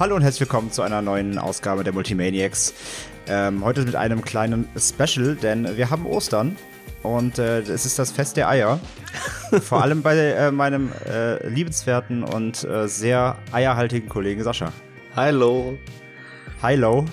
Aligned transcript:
Hallo 0.00 0.14
und 0.14 0.22
herzlich 0.22 0.42
willkommen 0.42 0.70
zu 0.70 0.82
einer 0.82 1.02
neuen 1.02 1.38
Ausgabe 1.38 1.82
der 1.82 1.92
Multimaniacs. 1.92 2.72
Ähm, 3.26 3.64
heute 3.64 3.82
mit 3.82 3.96
einem 3.96 4.22
kleinen 4.22 4.68
Special, 4.78 5.34
denn 5.34 5.76
wir 5.76 5.90
haben 5.90 6.06
Ostern 6.06 6.56
und 7.02 7.40
äh, 7.40 7.62
es 7.62 7.84
ist 7.84 7.98
das 7.98 8.12
Fest 8.12 8.36
der 8.36 8.48
Eier. 8.48 8.78
Vor 9.60 9.82
allem 9.82 10.02
bei 10.02 10.16
äh, 10.16 10.52
meinem 10.52 10.92
äh, 11.04 11.44
liebenswerten 11.48 12.22
und 12.22 12.62
äh, 12.62 12.86
sehr 12.86 13.38
eierhaltigen 13.50 14.08
Kollegen 14.08 14.44
Sascha. 14.44 14.72
Hallo. 15.16 15.76
Hallo. 16.62 17.04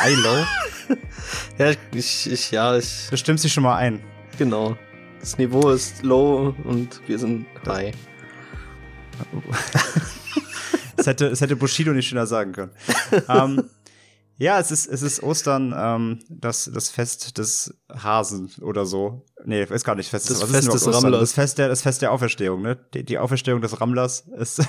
Hallo. 0.00 0.44
ja, 1.58 1.70
ich, 1.94 2.30
ich, 2.30 2.50
ja, 2.50 2.76
ich. 2.76 3.06
Du 3.08 3.16
stimmst 3.16 3.44
dich 3.44 3.54
schon 3.54 3.62
mal 3.62 3.76
ein. 3.76 4.00
Genau. 4.36 4.76
Das 5.18 5.38
Niveau 5.38 5.70
ist 5.70 6.02
low 6.02 6.54
und 6.64 7.00
wir 7.06 7.18
sind 7.18 7.46
high. 7.66 7.94
das, 11.04 11.12
hätte, 11.12 11.30
das 11.30 11.40
hätte 11.40 11.56
Bushido 11.56 11.92
nicht 11.92 12.08
schöner 12.08 12.26
sagen 12.26 12.52
können. 12.52 12.72
ähm, 13.28 13.70
ja, 14.36 14.58
es 14.58 14.72
ist, 14.72 14.86
es 14.86 15.02
ist 15.02 15.22
Ostern, 15.22 15.72
ähm, 15.76 16.18
das, 16.28 16.68
das 16.72 16.88
Fest 16.90 17.38
des 17.38 17.72
Hasen 17.92 18.50
oder 18.62 18.84
so. 18.84 19.24
Nee, 19.44 19.62
ist 19.62 19.84
gar 19.84 19.94
nicht 19.94 20.10
Fest. 20.10 20.28
Das 20.28 20.42
Was 20.42 20.50
Fest 20.50 20.72
des 20.72 20.86
Rammlers. 20.86 21.20
Das 21.20 21.32
Fest, 21.32 21.58
der, 21.58 21.68
das 21.68 21.82
Fest 21.82 22.02
der 22.02 22.10
Auferstehung, 22.10 22.62
ne? 22.62 22.76
Die, 22.94 23.04
die 23.04 23.18
Auferstehung 23.18 23.60
des 23.60 23.80
Rammlers 23.80 24.24
ist. 24.36 24.60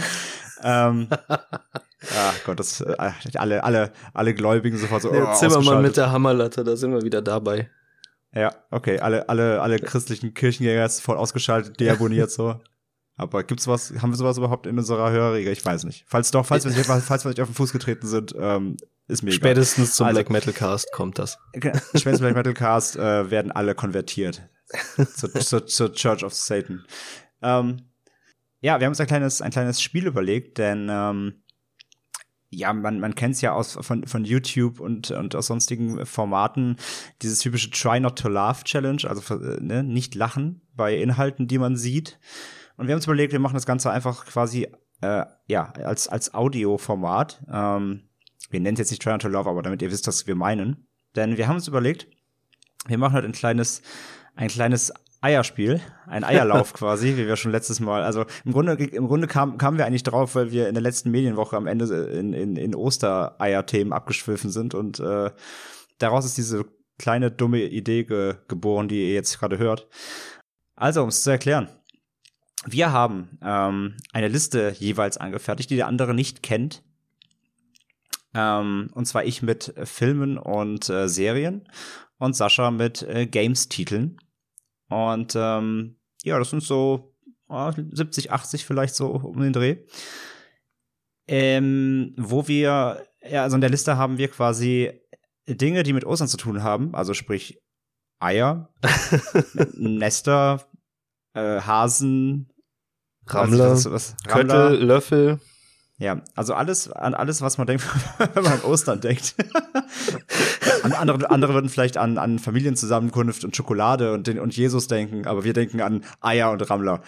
ähm, 0.62 1.08
ah 1.28 2.32
Gott, 2.46 2.58
das, 2.58 2.80
äh, 2.80 2.96
alle, 3.34 3.64
alle, 3.64 3.92
alle 4.14 4.34
Gläubigen 4.34 4.78
sofort 4.78 5.02
so. 5.02 5.10
Der 5.10 5.28
oh, 5.28 5.34
Zimmermann 5.34 5.82
mit 5.82 5.98
der 5.98 6.10
Hammerlatte, 6.10 6.64
da 6.64 6.74
sind 6.76 6.92
wir 6.92 7.02
wieder 7.02 7.20
dabei. 7.20 7.68
Ja, 8.34 8.54
okay, 8.70 8.98
alle, 8.98 9.28
alle, 9.28 9.60
alle 9.60 9.78
christlichen 9.78 10.32
Kirchengänger 10.32 10.84
ist 10.84 11.00
voll 11.00 11.16
ausgeschaltet, 11.16 11.78
deabonniert 11.80 12.30
so. 12.30 12.60
Aber 13.16 13.44
gibt's 13.44 13.66
was, 13.66 13.94
haben 14.02 14.10
wir 14.10 14.16
sowas 14.16 14.36
überhaupt 14.36 14.66
in 14.66 14.78
unserer 14.78 15.10
Hörerregel? 15.10 15.52
Ich 15.52 15.64
weiß 15.64 15.84
nicht. 15.84 16.04
Falls 16.06 16.30
doch, 16.30 16.44
falls 16.44 16.64
wir 16.64 16.72
nicht, 16.72 16.84
falls 16.86 17.24
wir 17.24 17.30
nicht 17.30 17.40
auf 17.40 17.48
den 17.48 17.54
Fuß 17.54 17.72
getreten 17.72 18.06
sind, 18.06 18.34
ähm, 18.38 18.76
ist 19.08 19.22
mir 19.22 19.32
Spätestens 19.32 19.94
zum 19.94 20.06
also, 20.06 20.16
Black 20.16 20.30
Metal 20.30 20.52
Cast 20.52 20.92
kommt 20.92 21.18
das. 21.18 21.38
Spätestens 21.54 22.20
Black 22.20 22.34
Metal 22.34 22.54
Cast 22.54 22.96
äh, 22.96 23.30
werden 23.30 23.52
alle 23.52 23.74
konvertiert 23.74 24.48
zur, 25.14 25.32
zur, 25.34 25.66
zur 25.66 25.92
Church 25.92 26.24
of 26.24 26.34
Satan. 26.34 26.84
Ähm, 27.40 27.88
ja, 28.60 28.80
wir 28.80 28.86
haben 28.86 28.92
uns 28.92 29.00
ein 29.00 29.06
kleines, 29.06 29.40
ein 29.40 29.50
kleines 29.50 29.80
Spiel 29.80 30.06
überlegt, 30.06 30.58
denn 30.58 30.88
ähm, 30.90 31.42
ja, 32.50 32.72
man, 32.72 33.00
man 33.00 33.14
kennt 33.14 33.34
es 33.34 33.40
ja 33.40 33.52
aus 33.52 33.78
von, 33.80 34.06
von 34.06 34.24
YouTube 34.24 34.80
und, 34.80 35.10
und 35.10 35.34
aus 35.34 35.46
sonstigen 35.46 36.04
Formaten, 36.06 36.76
dieses 37.22 37.40
typische 37.40 37.70
Try 37.70 38.00
Not 38.00 38.18
to 38.18 38.28
Laugh 38.28 38.64
Challenge, 38.64 39.02
also 39.08 39.34
äh, 39.36 39.60
ne, 39.60 39.82
nicht 39.82 40.14
lachen 40.14 40.62
bei 40.74 40.96
Inhalten, 40.96 41.48
die 41.48 41.58
man 41.58 41.76
sieht. 41.76 42.18
Und 42.76 42.86
wir 42.86 42.92
haben 42.92 42.98
uns 42.98 43.06
überlegt, 43.06 43.32
wir 43.32 43.40
machen 43.40 43.54
das 43.54 43.66
Ganze 43.66 43.90
einfach 43.90 44.26
quasi 44.26 44.68
äh, 45.00 45.24
ja 45.46 45.72
als 45.72 46.08
als 46.08 46.34
Audioformat. 46.34 47.42
Ähm, 47.50 48.08
wir 48.50 48.60
nennen 48.60 48.74
es 48.74 48.80
jetzt 48.80 48.90
nicht 48.90 49.02
Try 49.02 49.12
Not 49.12 49.22
to 49.22 49.28
Love, 49.28 49.48
aber 49.48 49.62
damit 49.62 49.82
ihr 49.82 49.90
wisst, 49.90 50.06
was 50.06 50.26
wir 50.26 50.34
meinen. 50.34 50.86
Denn 51.14 51.36
wir 51.36 51.48
haben 51.48 51.56
uns 51.56 51.68
überlegt, 51.68 52.06
wir 52.86 52.98
machen 52.98 53.14
heute 53.14 53.26
ein 53.26 53.32
kleines 53.32 53.82
ein 54.34 54.48
kleines 54.48 54.92
Eierspiel, 55.20 55.80
ein 56.06 56.24
Eierlauf 56.24 56.72
quasi, 56.74 57.16
wie 57.16 57.26
wir 57.26 57.36
schon 57.36 57.52
letztes 57.52 57.80
Mal. 57.80 58.02
Also 58.02 58.26
im 58.44 58.52
Grunde, 58.52 58.74
im 58.74 59.08
Grunde 59.08 59.26
kam, 59.26 59.58
kamen 59.58 59.78
wir 59.78 59.86
eigentlich 59.86 60.02
drauf, 60.02 60.34
weil 60.34 60.52
wir 60.52 60.68
in 60.68 60.74
der 60.74 60.82
letzten 60.82 61.10
Medienwoche 61.10 61.56
am 61.56 61.66
Ende 61.66 61.86
in, 61.86 62.32
in, 62.32 62.56
in 62.56 62.74
Ostereier-Themen 62.74 63.92
abgeschwiffen 63.92 64.50
sind 64.50 64.74
und 64.74 65.00
äh, 65.00 65.30
daraus 65.98 66.26
ist 66.26 66.36
diese 66.36 66.66
kleine 66.98 67.30
dumme 67.30 67.62
Idee 67.62 68.04
ge 68.04 68.36
geboren, 68.48 68.88
die 68.88 69.08
ihr 69.08 69.14
jetzt 69.14 69.38
gerade 69.38 69.58
hört. 69.58 69.88
Also, 70.76 71.02
um 71.02 71.08
es 71.08 71.22
zu 71.22 71.30
erklären. 71.30 71.68
Wir 72.68 72.90
haben 72.92 73.38
ähm, 73.42 73.96
eine 74.12 74.28
Liste 74.28 74.74
jeweils 74.78 75.16
angefertigt, 75.16 75.70
die 75.70 75.76
der 75.76 75.86
andere 75.86 76.14
nicht 76.14 76.42
kennt. 76.42 76.82
Ähm, 78.34 78.90
und 78.92 79.06
zwar 79.06 79.24
ich 79.24 79.42
mit 79.42 79.72
Filmen 79.84 80.36
und 80.36 80.88
äh, 80.88 81.08
Serien 81.08 81.68
und 82.18 82.34
Sascha 82.34 82.70
mit 82.70 83.02
äh, 83.02 83.26
Games-Titeln. 83.26 84.18
Und 84.88 85.34
ähm, 85.36 85.96
ja, 86.24 86.38
das 86.38 86.50
sind 86.50 86.62
so 86.62 87.14
äh, 87.48 87.72
70, 87.76 88.32
80 88.32 88.66
vielleicht 88.66 88.94
so 88.94 89.10
um 89.10 89.40
den 89.40 89.52
Dreh. 89.52 89.76
Ähm, 91.28 92.14
wo 92.18 92.46
wir, 92.48 93.06
ja, 93.28 93.42
also 93.42 93.56
in 93.56 93.60
der 93.60 93.70
Liste 93.70 93.96
haben 93.96 94.18
wir 94.18 94.28
quasi 94.28 94.92
Dinge, 95.48 95.82
die 95.82 95.92
mit 95.92 96.04
Ostern 96.04 96.28
zu 96.28 96.36
tun 96.36 96.62
haben, 96.62 96.94
also 96.94 97.14
sprich 97.14 97.62
Eier, 98.18 98.72
Nester, 99.74 100.68
äh, 101.34 101.60
Hasen, 101.60 102.52
Rammler, 103.26 103.72
was, 103.72 103.90
was, 103.90 104.16
Rammler, 104.28 104.70
Köttel, 104.70 104.84
Löffel. 104.84 105.40
Ja, 105.98 106.20
also 106.34 106.52
alles, 106.52 106.90
an 106.90 107.14
alles, 107.14 107.40
was 107.40 107.56
man 107.56 107.66
denkt, 107.66 107.84
wenn 108.34 108.44
man 108.44 108.52
an 108.52 108.60
Ostern 108.62 109.00
denkt. 109.00 109.34
andere, 110.82 111.30
andere 111.30 111.54
würden 111.54 111.70
vielleicht 111.70 111.96
an, 111.96 112.18
an 112.18 112.38
Familienzusammenkunft 112.38 113.44
und 113.44 113.56
Schokolade 113.56 114.12
und, 114.12 114.26
den, 114.26 114.38
und 114.38 114.54
Jesus 114.54 114.88
denken, 114.88 115.26
aber 115.26 115.44
wir 115.44 115.54
denken 115.54 115.80
an 115.80 116.04
Eier 116.20 116.50
und 116.50 116.68
Rammler. 116.68 117.02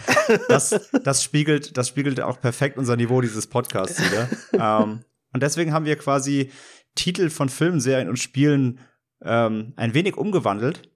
Das, 0.49 0.89
das 1.05 1.23
spiegelt, 1.23 1.77
das 1.77 1.89
spiegelt 1.89 2.21
auch 2.23 2.41
perfekt 2.41 2.79
unser 2.79 2.97
Niveau 2.97 3.21
dieses 3.21 3.47
Podcasts 3.47 4.01
wieder. 4.01 4.29
ähm, 4.53 5.05
und 5.35 5.43
deswegen 5.43 5.75
haben 5.75 5.85
wir 5.85 5.97
quasi 5.97 6.51
Titel 6.95 7.29
von 7.29 7.51
Filmen, 7.51 7.81
Serien 7.81 8.09
und 8.09 8.19
Spielen 8.19 8.81
ähm, 9.23 9.75
ein 9.77 9.93
wenig 9.93 10.17
umgewandelt 10.17 10.91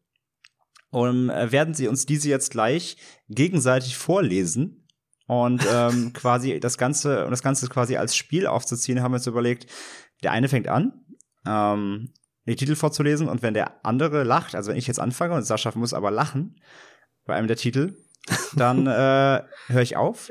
und 0.91 1.29
äh, 1.29 1.53
werden 1.53 1.75
sie 1.75 1.89
uns 1.89 2.07
diese 2.07 2.31
jetzt 2.31 2.53
gleich 2.53 2.97
gegenseitig 3.29 3.97
vorlesen 3.97 4.82
und 5.27 5.65
ähm, 5.71 6.13
quasi 6.15 6.61
das 6.61 6.79
Ganze, 6.79 7.25
und 7.25 7.31
das 7.31 7.43
Ganze 7.43 7.69
quasi 7.69 7.97
als 7.97 8.17
Spiel 8.17 8.47
aufzuziehen, 8.47 9.03
haben 9.03 9.13
wir 9.13 9.17
uns 9.17 9.27
überlegt, 9.27 9.67
der 10.23 10.33
eine 10.33 10.49
fängt 10.49 10.69
an, 10.69 10.93
ähm, 11.47 12.13
die 12.47 12.57
Titel 12.57 12.75
vorzulesen, 12.75 13.29
und 13.29 13.43
wenn 13.43 13.55
der 13.55 13.85
andere 13.85 14.25
lacht, 14.25 14.55
also 14.55 14.71
wenn 14.71 14.79
ich 14.79 14.87
jetzt 14.87 15.01
anfange 15.01 15.35
und 15.35 15.45
Sascha 15.45 15.73
muss 15.75 15.95
aber 15.95 16.11
lachen 16.11 16.61
bei 17.25 17.35
einem 17.35 17.47
der 17.47 17.57
Titel, 17.57 17.97
dann 18.55 18.87
äh, 18.87 19.43
höre 19.69 19.83
ich 19.83 19.97
auf 19.97 20.31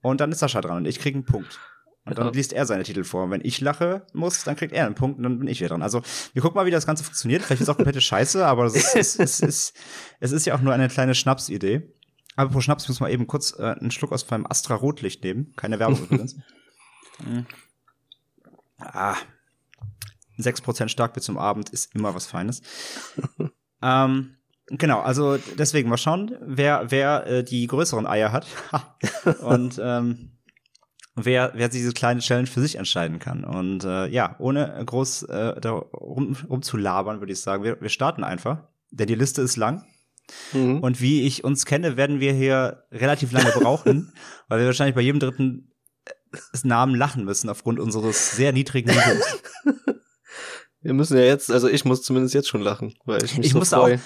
und 0.00 0.20
dann 0.20 0.32
ist 0.32 0.38
Sascha 0.38 0.60
dran 0.60 0.78
und 0.78 0.86
ich 0.86 0.98
kriege 0.98 1.16
einen 1.16 1.24
Punkt. 1.24 1.60
Und 2.04 2.18
dann 2.18 2.32
liest 2.32 2.52
er 2.52 2.66
seine 2.66 2.82
Titel 2.82 3.04
vor. 3.04 3.24
Und 3.24 3.30
wenn 3.30 3.44
ich 3.44 3.60
lache 3.60 4.06
muss, 4.12 4.42
dann 4.42 4.56
kriegt 4.56 4.72
er 4.72 4.86
einen 4.86 4.96
Punkt 4.96 5.18
und 5.18 5.22
dann 5.22 5.38
bin 5.38 5.46
ich 5.46 5.60
wieder 5.60 5.68
dran. 5.68 5.82
Also 5.82 6.02
wir 6.32 6.42
gucken 6.42 6.56
mal, 6.56 6.66
wie 6.66 6.72
das 6.72 6.84
Ganze 6.84 7.04
funktioniert. 7.04 7.42
Vielleicht 7.42 7.60
ist 7.60 7.68
es 7.68 7.72
auch 7.72 7.76
komplette 7.76 8.00
Scheiße, 8.00 8.44
aber 8.44 8.64
es, 8.64 8.74
ist, 8.74 9.20
es, 9.20 9.40
ist, 9.40 9.76
es 10.18 10.32
ist 10.32 10.44
ja 10.44 10.56
auch 10.56 10.60
nur 10.60 10.72
eine 10.72 10.88
kleine 10.88 11.14
Schnapsidee. 11.14 11.94
Aber 12.36 12.50
pro 12.50 12.60
Schnaps, 12.60 12.84
ich 12.84 12.88
muss 12.88 13.00
mal 13.00 13.10
eben 13.10 13.26
kurz 13.26 13.58
äh, 13.58 13.76
einen 13.78 13.90
Schluck 13.90 14.12
aus 14.12 14.28
meinem 14.30 14.46
Astra 14.46 14.74
Rotlicht 14.74 15.22
nehmen. 15.24 15.54
Keine 15.56 15.78
Werbung 15.78 16.02
übrigens. 16.02 16.36
Mhm. 17.24 17.46
Ah. 18.84 19.16
6% 20.40 20.88
stark 20.88 21.14
bis 21.14 21.22
zum 21.24 21.38
Abend 21.38 21.70
ist 21.70 21.94
immer 21.94 22.16
was 22.16 22.26
Feines. 22.26 22.62
ähm, 23.82 24.36
genau, 24.66 25.00
also 25.00 25.36
deswegen 25.56 25.88
mal 25.88 25.98
schauen, 25.98 26.36
wer, 26.40 26.90
wer 26.90 27.26
äh, 27.26 27.44
die 27.44 27.66
größeren 27.66 28.06
Eier 28.06 28.32
hat. 28.32 28.46
Und 29.42 29.80
ähm, 29.82 30.32
wer, 31.14 31.52
wer 31.54 31.68
diese 31.68 31.92
kleine 31.92 32.20
Challenge 32.20 32.46
für 32.46 32.60
sich 32.60 32.76
entscheiden 32.76 33.18
kann. 33.18 33.44
Und 33.44 33.84
äh, 33.84 34.06
ja, 34.08 34.36
ohne 34.38 34.82
groß 34.84 35.24
äh, 35.24 35.60
da 35.60 35.70
rum, 35.70 36.36
rumzulabern, 36.48 37.20
würde 37.20 37.32
ich 37.32 37.40
sagen, 37.40 37.64
wir, 37.64 37.80
wir 37.80 37.88
starten 37.88 38.24
einfach. 38.24 38.64
Denn 38.90 39.06
die 39.06 39.14
Liste 39.14 39.42
ist 39.42 39.56
lang. 39.56 39.84
Mhm. 40.52 40.80
Und 40.80 41.00
wie 41.00 41.26
ich 41.26 41.44
uns 41.44 41.66
kenne, 41.66 41.96
werden 41.96 42.20
wir 42.20 42.32
hier 42.32 42.84
relativ 42.90 43.32
lange 43.32 43.50
brauchen, 43.54 44.12
weil 44.48 44.60
wir 44.60 44.66
wahrscheinlich 44.66 44.94
bei 44.94 45.00
jedem 45.00 45.20
dritten 45.20 45.72
äh, 46.04 46.12
Namen 46.64 46.94
lachen 46.94 47.24
müssen 47.24 47.48
aufgrund 47.48 47.80
unseres 47.80 48.36
sehr 48.36 48.52
niedrigen 48.52 48.90
Niveaus. 48.90 49.42
Wir 50.82 50.94
müssen 50.94 51.16
ja 51.16 51.22
jetzt, 51.22 51.50
also 51.50 51.68
ich 51.68 51.84
muss 51.84 52.02
zumindest 52.02 52.34
jetzt 52.34 52.48
schon 52.48 52.60
lachen, 52.60 52.94
weil 53.04 53.22
ich 53.22 53.36
mich 53.36 53.46
ich 53.46 53.52
so 53.52 53.58
muss 53.60 53.68
freu. 53.68 53.94
auch. 53.94 54.00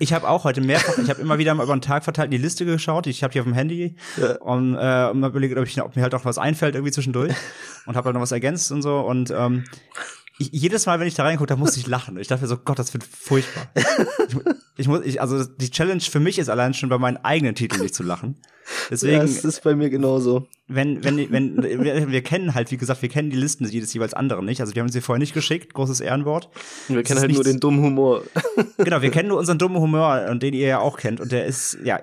Ich 0.00 0.12
habe 0.12 0.28
auch 0.28 0.44
heute 0.44 0.60
mehrfach, 0.60 0.98
ich 0.98 1.08
habe 1.08 1.20
immer 1.20 1.38
wieder 1.38 1.54
mal 1.54 1.64
über 1.64 1.76
den 1.76 1.82
Tag 1.82 2.02
verteilt 2.02 2.26
in 2.26 2.30
die 2.32 2.38
Liste 2.38 2.64
geschaut. 2.64 3.06
Ich 3.06 3.22
habe 3.22 3.32
die 3.32 3.40
auf 3.40 3.44
dem 3.44 3.52
Handy 3.52 3.96
ja. 4.16 4.36
und 4.38 4.74
äh, 4.74 5.12
mal 5.12 5.28
überlegt, 5.30 5.56
ob, 5.56 5.66
ich, 5.66 5.80
ob 5.80 5.94
mir 5.94 6.02
halt 6.02 6.14
auch 6.14 6.24
was 6.24 6.38
einfällt 6.38 6.74
irgendwie 6.74 6.92
zwischendurch 6.92 7.32
und 7.86 7.94
habe 7.94 8.06
halt 8.06 8.14
noch 8.14 8.22
was 8.22 8.32
ergänzt 8.32 8.72
und 8.72 8.82
so 8.82 9.00
und 9.00 9.30
ähm, 9.30 9.64
ich, 10.38 10.50
jedes 10.52 10.86
Mal, 10.86 10.98
wenn 10.98 11.06
ich 11.06 11.14
da 11.14 11.22
reingucke, 11.22 11.46
da 11.46 11.56
muss 11.56 11.76
ich 11.76 11.86
lachen. 11.86 12.18
Ich 12.18 12.28
dachte 12.28 12.42
mir 12.42 12.48
so, 12.48 12.56
Gott, 12.56 12.78
das 12.78 12.92
wird 12.92 13.04
furchtbar. 13.04 13.68
ich, 13.74 14.36
ich 14.76 14.88
muss, 14.88 15.04
ich, 15.04 15.20
also 15.20 15.44
die 15.44 15.70
Challenge 15.70 16.00
für 16.00 16.18
mich 16.18 16.38
ist 16.38 16.48
allein 16.48 16.74
schon 16.74 16.88
bei 16.88 16.98
meinen 16.98 17.18
eigenen 17.18 17.54
Titeln 17.54 17.82
nicht 17.82 17.94
zu 17.94 18.02
lachen. 18.02 18.36
Deswegen. 18.90 19.18
Ja, 19.18 19.20
das 19.20 19.44
ist 19.44 19.62
bei 19.62 19.76
mir 19.76 19.90
genauso. 19.90 20.48
Wenn, 20.66 21.04
wenn, 21.04 21.30
wenn, 21.30 21.62
wir, 21.62 22.10
wir 22.10 22.22
kennen 22.22 22.54
halt, 22.54 22.70
wie 22.72 22.78
gesagt, 22.78 23.02
wir 23.02 23.08
kennen 23.08 23.30
die 23.30 23.36
Listen 23.36 23.64
jedes 23.68 23.92
jeweils 23.92 24.14
anderen 24.14 24.44
nicht. 24.44 24.60
Also 24.60 24.74
wir 24.74 24.82
haben 24.82 24.88
sie 24.88 25.02
vorher 25.02 25.20
nicht 25.20 25.34
geschickt, 25.34 25.74
großes 25.74 26.00
Ehrenwort. 26.00 26.48
Wir 26.88 27.02
kennen 27.02 27.20
halt 27.20 27.32
nur 27.32 27.44
den 27.44 27.60
dummen 27.60 27.82
Humor. 27.82 28.22
genau, 28.78 29.02
wir 29.02 29.10
kennen 29.10 29.28
nur 29.28 29.38
unseren 29.38 29.58
dummen 29.58 29.80
Humor 29.80 30.26
und 30.30 30.42
den 30.42 30.54
ihr 30.54 30.66
ja 30.66 30.78
auch 30.80 30.96
kennt. 30.96 31.20
Und 31.20 31.30
der 31.30 31.46
ist, 31.46 31.78
ja, 31.84 32.00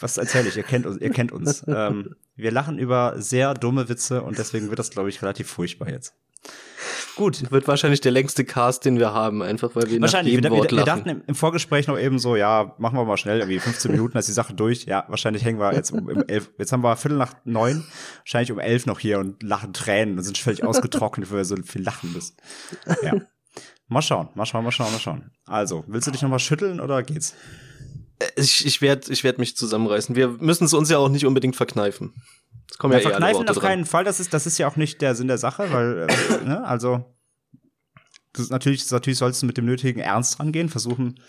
was 0.00 0.16
erzähle 0.16 0.48
ich? 0.48 0.56
Ihr 0.56 0.62
kennt 0.64 0.86
uns, 0.86 1.00
ihr 1.00 1.10
kennt 1.10 1.30
uns. 1.30 1.64
ähm, 1.68 2.16
wir 2.34 2.50
lachen 2.50 2.78
über 2.78 3.14
sehr 3.18 3.54
dumme 3.54 3.88
Witze 3.88 4.22
und 4.22 4.38
deswegen 4.38 4.70
wird 4.70 4.78
das, 4.78 4.90
glaube 4.90 5.10
ich, 5.10 5.22
relativ 5.22 5.48
furchtbar 5.48 5.90
jetzt. 5.90 6.14
Gut. 7.20 7.50
Wird 7.50 7.68
wahrscheinlich 7.68 8.00
der 8.00 8.12
längste 8.12 8.46
Cast, 8.46 8.86
den 8.86 8.98
wir 8.98 9.12
haben, 9.12 9.42
einfach 9.42 9.76
weil 9.76 9.90
wir 9.90 10.00
Wahrscheinlich. 10.00 10.36
nach 10.36 10.42
Wir, 10.42 10.50
jedem 10.50 10.58
Wort 10.58 10.70
wir, 10.70 10.78
wir 10.78 10.84
dachten 10.86 11.08
im, 11.10 11.22
im 11.26 11.34
Vorgespräch 11.34 11.86
noch 11.86 11.98
eben 11.98 12.18
so, 12.18 12.34
ja, 12.34 12.74
machen 12.78 12.96
wir 12.96 13.04
mal 13.04 13.18
schnell, 13.18 13.40
irgendwie 13.40 13.58
15 13.58 13.90
Minuten, 13.90 14.16
ist 14.16 14.26
die 14.26 14.32
Sache 14.32 14.54
durch. 14.54 14.86
Ja, 14.86 15.04
wahrscheinlich 15.08 15.44
hängen 15.44 15.60
wir 15.60 15.74
jetzt 15.74 15.90
um, 15.90 16.08
um 16.08 16.24
elf, 16.26 16.50
jetzt 16.56 16.72
haben 16.72 16.82
wir 16.82 16.96
Viertel 16.96 17.18
nach 17.18 17.34
neun, 17.44 17.84
wahrscheinlich 18.20 18.52
um 18.52 18.58
elf 18.58 18.86
noch 18.86 18.98
hier 19.00 19.18
und 19.18 19.42
lachen 19.42 19.74
Tränen 19.74 20.16
und 20.16 20.24
sind 20.24 20.38
völlig 20.38 20.64
ausgetrocknet, 20.64 21.30
weil 21.30 21.36
wir 21.36 21.44
so 21.44 21.56
viel 21.56 21.82
lachen 21.82 22.10
müssen. 22.14 22.36
Ja. 23.02 23.12
Mal 23.88 24.00
schauen, 24.00 24.30
mal 24.34 24.46
schauen, 24.46 24.64
mal 24.64 24.70
schauen, 24.70 24.90
mal 24.90 24.98
schauen. 24.98 25.30
Also, 25.44 25.84
willst 25.88 26.06
du 26.06 26.12
dich 26.12 26.22
noch 26.22 26.30
mal 26.30 26.38
schütteln 26.38 26.80
oder 26.80 27.02
geht's? 27.02 27.34
Ich, 28.36 28.66
ich 28.66 28.82
werde 28.82 29.10
ich 29.10 29.24
werd 29.24 29.38
mich 29.38 29.56
zusammenreißen. 29.56 30.14
Wir 30.14 30.28
müssen 30.28 30.64
es 30.64 30.74
uns 30.74 30.90
ja 30.90 30.98
auch 30.98 31.08
nicht 31.08 31.26
unbedingt 31.26 31.56
verkneifen. 31.56 32.12
Es 32.70 32.78
kommen 32.78 32.92
Ja, 32.92 32.98
ja, 32.98 33.06
eh 33.06 33.10
verkneifen 33.10 33.48
auf 33.48 33.58
keinen 33.58 33.86
Fall, 33.86 34.04
das 34.04 34.20
ist, 34.20 34.34
das 34.34 34.46
ist 34.46 34.58
ja 34.58 34.68
auch 34.68 34.76
nicht 34.76 35.00
der 35.00 35.14
Sinn 35.14 35.28
der 35.28 35.38
Sache, 35.38 35.72
weil, 35.72 36.06
äh, 36.08 36.44
ne, 36.44 36.64
also, 36.64 37.16
das 38.32 38.44
ist 38.44 38.50
natürlich, 38.50 38.88
natürlich 38.90 39.18
sollst 39.18 39.42
du 39.42 39.46
mit 39.46 39.56
dem 39.56 39.64
nötigen 39.64 40.00
Ernst 40.00 40.38
rangehen, 40.38 40.68
versuchen 40.68 41.20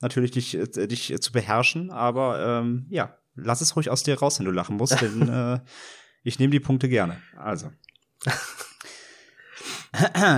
natürlich 0.00 0.32
dich, 0.32 0.54
äh, 0.54 0.86
dich 0.86 1.12
äh, 1.12 1.20
zu 1.20 1.32
beherrschen, 1.32 1.90
aber 1.90 2.60
ähm, 2.60 2.86
ja, 2.90 3.16
lass 3.34 3.60
es 3.60 3.74
ruhig 3.74 3.90
aus 3.90 4.02
dir 4.02 4.18
raus, 4.18 4.38
wenn 4.38 4.46
du 4.46 4.52
lachen 4.52 4.76
musst, 4.76 5.00
denn 5.00 5.28
äh, 5.28 5.60
ich 6.22 6.38
nehme 6.38 6.52
die 6.52 6.60
Punkte 6.60 6.88
gerne. 6.88 7.20
Also. 7.36 7.72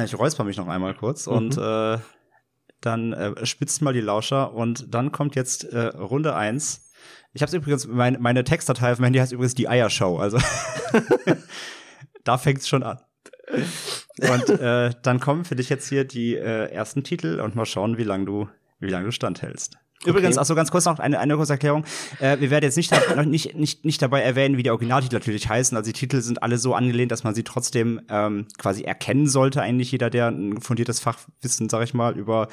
ich 0.05 0.19
räusper 0.19 0.45
mich 0.45 0.57
noch 0.57 0.69
einmal 0.69 0.95
kurz 0.95 1.27
und 1.27 1.57
äh, 1.57 1.99
dann 2.81 3.13
äh, 3.13 3.47
spitzt 3.47 3.83
mal 3.83 3.93
die 3.93 4.01
Lauscher 4.01 4.53
und 4.53 4.95
dann 4.95 5.13
kommt 5.13 5.35
jetzt 5.35 5.65
äh, 5.65 5.87
Runde 5.87 6.35
eins. 6.35 6.91
Ich 7.33 7.43
habe 7.43 7.55
übrigens, 7.57 7.87
mein, 7.87 8.17
meine 8.21 8.45
Textdatei 8.45 8.93
auf 8.93 8.99
dem 8.99 9.05
Handy 9.05 9.19
heißt 9.19 9.33
übrigens 9.33 9.55
die 9.55 9.69
Eiershow, 9.69 10.19
also 10.19 10.39
da 12.25 12.39
fängt's 12.39 12.69
schon 12.69 12.83
an. 12.83 12.99
Und 14.19 14.49
äh, 14.49 14.91
dann 15.03 15.21
kommen 15.21 15.45
für 15.45 15.57
dich 15.57 15.69
jetzt 15.69 15.89
hier 15.89 16.05
die 16.05 16.35
äh, 16.35 16.71
ersten 16.71 17.05
Titel 17.05 17.41
und 17.41 17.55
mal 17.55 17.67
schauen, 17.67 17.99
wie 17.99 18.05
lange 18.05 18.25
du, 18.25 18.49
wie 18.81 18.89
lange 18.89 19.07
du 19.07 19.13
standhältst. 19.13 19.79
Übrigens, 20.05 20.39
also 20.39 20.55
ganz 20.55 20.71
kurz 20.71 20.85
noch 20.85 20.99
eine, 20.99 21.19
eine 21.19 21.37
kurze 21.37 21.55
Erklärung. 21.55 21.85
Äh, 22.21 22.39
wir 22.39 22.51
werden 22.51 22.65
jetzt 22.65 22.77
nicht, 22.77 22.93
nicht, 23.27 23.57
nicht, 23.57 23.85
nicht 23.85 24.03
dabei 24.03 24.21
erwähnen, 24.21 24.57
wie 24.57 24.63
die 24.63 24.71
Originaltitel 24.71 25.15
natürlich 25.15 25.49
heißen. 25.49 25.77
Also 25.77 25.91
die 25.91 25.99
Titel 25.99 26.21
sind 26.21 26.43
alle 26.43 26.59
so 26.59 26.75
angelehnt, 26.75 27.11
dass 27.13 27.25
man 27.25 27.35
sie 27.35 27.45
trotzdem 27.45 28.01
ähm, 28.09 28.47
quasi 28.59 28.83
erkennen 28.83 29.27
sollte. 29.27 29.63
Eigentlich 29.63 29.91
jeder, 29.93 30.11
der 30.11 30.29
ein 30.29 30.61
fundiertes 30.61 31.01
Fachwissen, 31.01 31.69
sag 31.69 31.83
ich 31.83 31.95
mal, 31.95 32.17
über, 32.17 32.49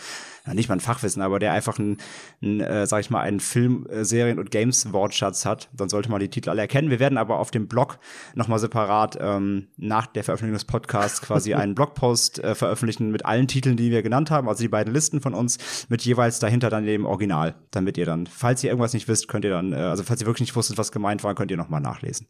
na, 0.45 0.53
nicht 0.53 0.67
mal 0.67 0.75
ein 0.75 0.81
Fachwissen, 0.81 1.21
aber 1.21 1.39
der 1.39 1.53
einfach 1.53 1.79
ein, 1.79 1.97
ein 2.41 2.59
äh, 2.59 2.85
sag 2.85 2.99
ich 2.99 3.09
mal, 3.09 3.21
einen 3.21 3.39
Film, 3.39 3.87
äh, 3.89 4.03
Serien 4.03 4.39
und 4.39 4.51
Games-Wortschatz 4.51 5.45
hat, 5.45 5.69
dann 5.73 5.87
sollte 5.87 6.11
man 6.11 6.19
die 6.19 6.29
Titel 6.29 6.49
alle 6.49 6.61
erkennen. 6.61 6.89
Wir 6.89 6.99
werden 6.99 7.17
aber 7.17 7.39
auf 7.39 7.49
dem 7.49 7.67
Blog 7.67 7.97
nochmal 8.35 8.59
separat 8.59 9.17
ähm, 9.21 9.69
nach 9.77 10.05
der 10.05 10.25
Veröffentlichung 10.25 10.55
des 10.55 10.65
Podcasts 10.65 11.21
quasi 11.21 11.53
einen 11.55 11.75
Blogpost 11.75 12.39
äh, 12.39 12.55
veröffentlichen 12.55 13.11
mit 13.11 13.25
allen 13.25 13.47
Titeln, 13.47 13.77
die 13.77 13.89
wir 13.89 14.03
genannt 14.03 14.31
haben, 14.31 14.49
also 14.49 14.61
die 14.61 14.69
beiden 14.69 14.93
Listen 14.93 15.21
von 15.21 15.33
uns, 15.33 15.87
mit 15.87 16.03
jeweils 16.03 16.39
dahinter 16.39 16.69
dann 16.69 16.85
dem 16.85 17.05
Original, 17.05 17.55
damit 17.71 17.97
ihr 17.97 18.05
dann, 18.05 18.27
falls 18.27 18.63
ihr 18.63 18.69
irgendwas 18.69 18.93
nicht 18.93 19.07
wisst, 19.07 19.29
könnt 19.29 19.45
ihr 19.45 19.51
dann, 19.51 19.71
äh, 19.71 19.77
also 19.77 20.03
falls 20.03 20.19
ihr 20.19 20.27
wirklich 20.27 20.47
nicht 20.47 20.55
wusstet, 20.57 20.77
was 20.77 20.91
gemeint 20.91 21.23
war, 21.23 21.35
könnt 21.35 21.51
ihr 21.51 21.57
nochmal 21.57 21.81
nachlesen. 21.81 22.27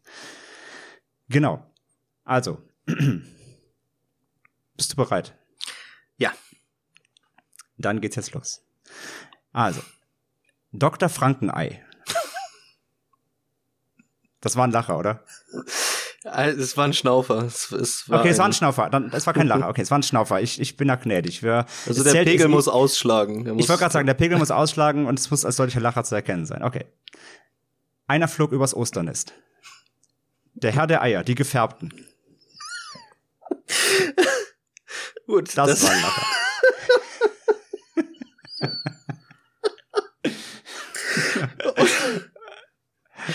Genau. 1.28 1.64
Also, 2.22 2.58
bist 4.76 4.92
du 4.92 4.96
bereit? 4.96 5.36
Dann 7.76 8.00
geht's 8.00 8.16
jetzt 8.16 8.32
los. 8.32 8.62
Also, 9.52 9.80
Dr. 10.72 11.08
Frankenei. 11.08 11.84
Das 14.40 14.56
war 14.56 14.64
ein 14.66 14.72
Lacher, 14.72 14.98
oder? 14.98 15.24
Äh, 16.24 16.50
Es 16.50 16.76
war 16.76 16.84
ein 16.84 16.92
Schnaufer. 16.92 17.44
Es, 17.44 17.72
es 17.72 18.08
war 18.10 18.20
okay, 18.20 18.28
es 18.28 18.38
war 18.38 18.44
ein 18.46 18.52
Schnaufer. 18.52 18.90
Dann, 18.90 19.10
es 19.12 19.26
war 19.26 19.32
kein 19.34 19.46
Lacher. 19.46 19.68
Okay, 19.70 19.80
es 19.82 19.90
war 19.90 19.98
ein 19.98 20.02
Schnaufer. 20.02 20.40
Ich, 20.42 20.60
ich 20.60 20.76
bin 20.76 20.88
da 20.88 20.96
gnädig. 20.96 21.42
Wir, 21.42 21.64
also 21.86 22.04
der 22.04 22.24
Pegel 22.24 22.46
es- 22.46 22.52
muss 22.52 22.68
ausschlagen. 22.68 23.44
Der 23.44 23.52
Ich 23.54 23.58
muss- 23.60 23.68
wollte 23.68 23.80
gerade 23.80 23.92
sagen, 23.92 24.06
der 24.06 24.14
Pegel 24.14 24.36
muss 24.38 24.50
ausschlagen 24.52 25.06
und 25.06 25.18
es 25.18 25.30
muss 25.30 25.44
als 25.46 25.56
deutlicher 25.56 25.80
Lacher 25.80 26.04
zu 26.04 26.14
erkennen 26.14 26.44
sein. 26.46 26.62
Okay. 26.62 26.84
Einer 28.06 28.28
flog 28.28 28.52
übers 28.52 28.74
Osternest. 28.74 29.32
Der 30.52 30.72
Herr 30.72 30.86
der 30.86 31.00
Eier, 31.02 31.24
die 31.24 31.34
gefärbten. 31.34 31.92
Gut, 35.26 35.56
Das, 35.56 35.68
das, 35.70 35.82
war 35.84 35.90
ein 35.90 36.02
Lacher. 36.02 36.26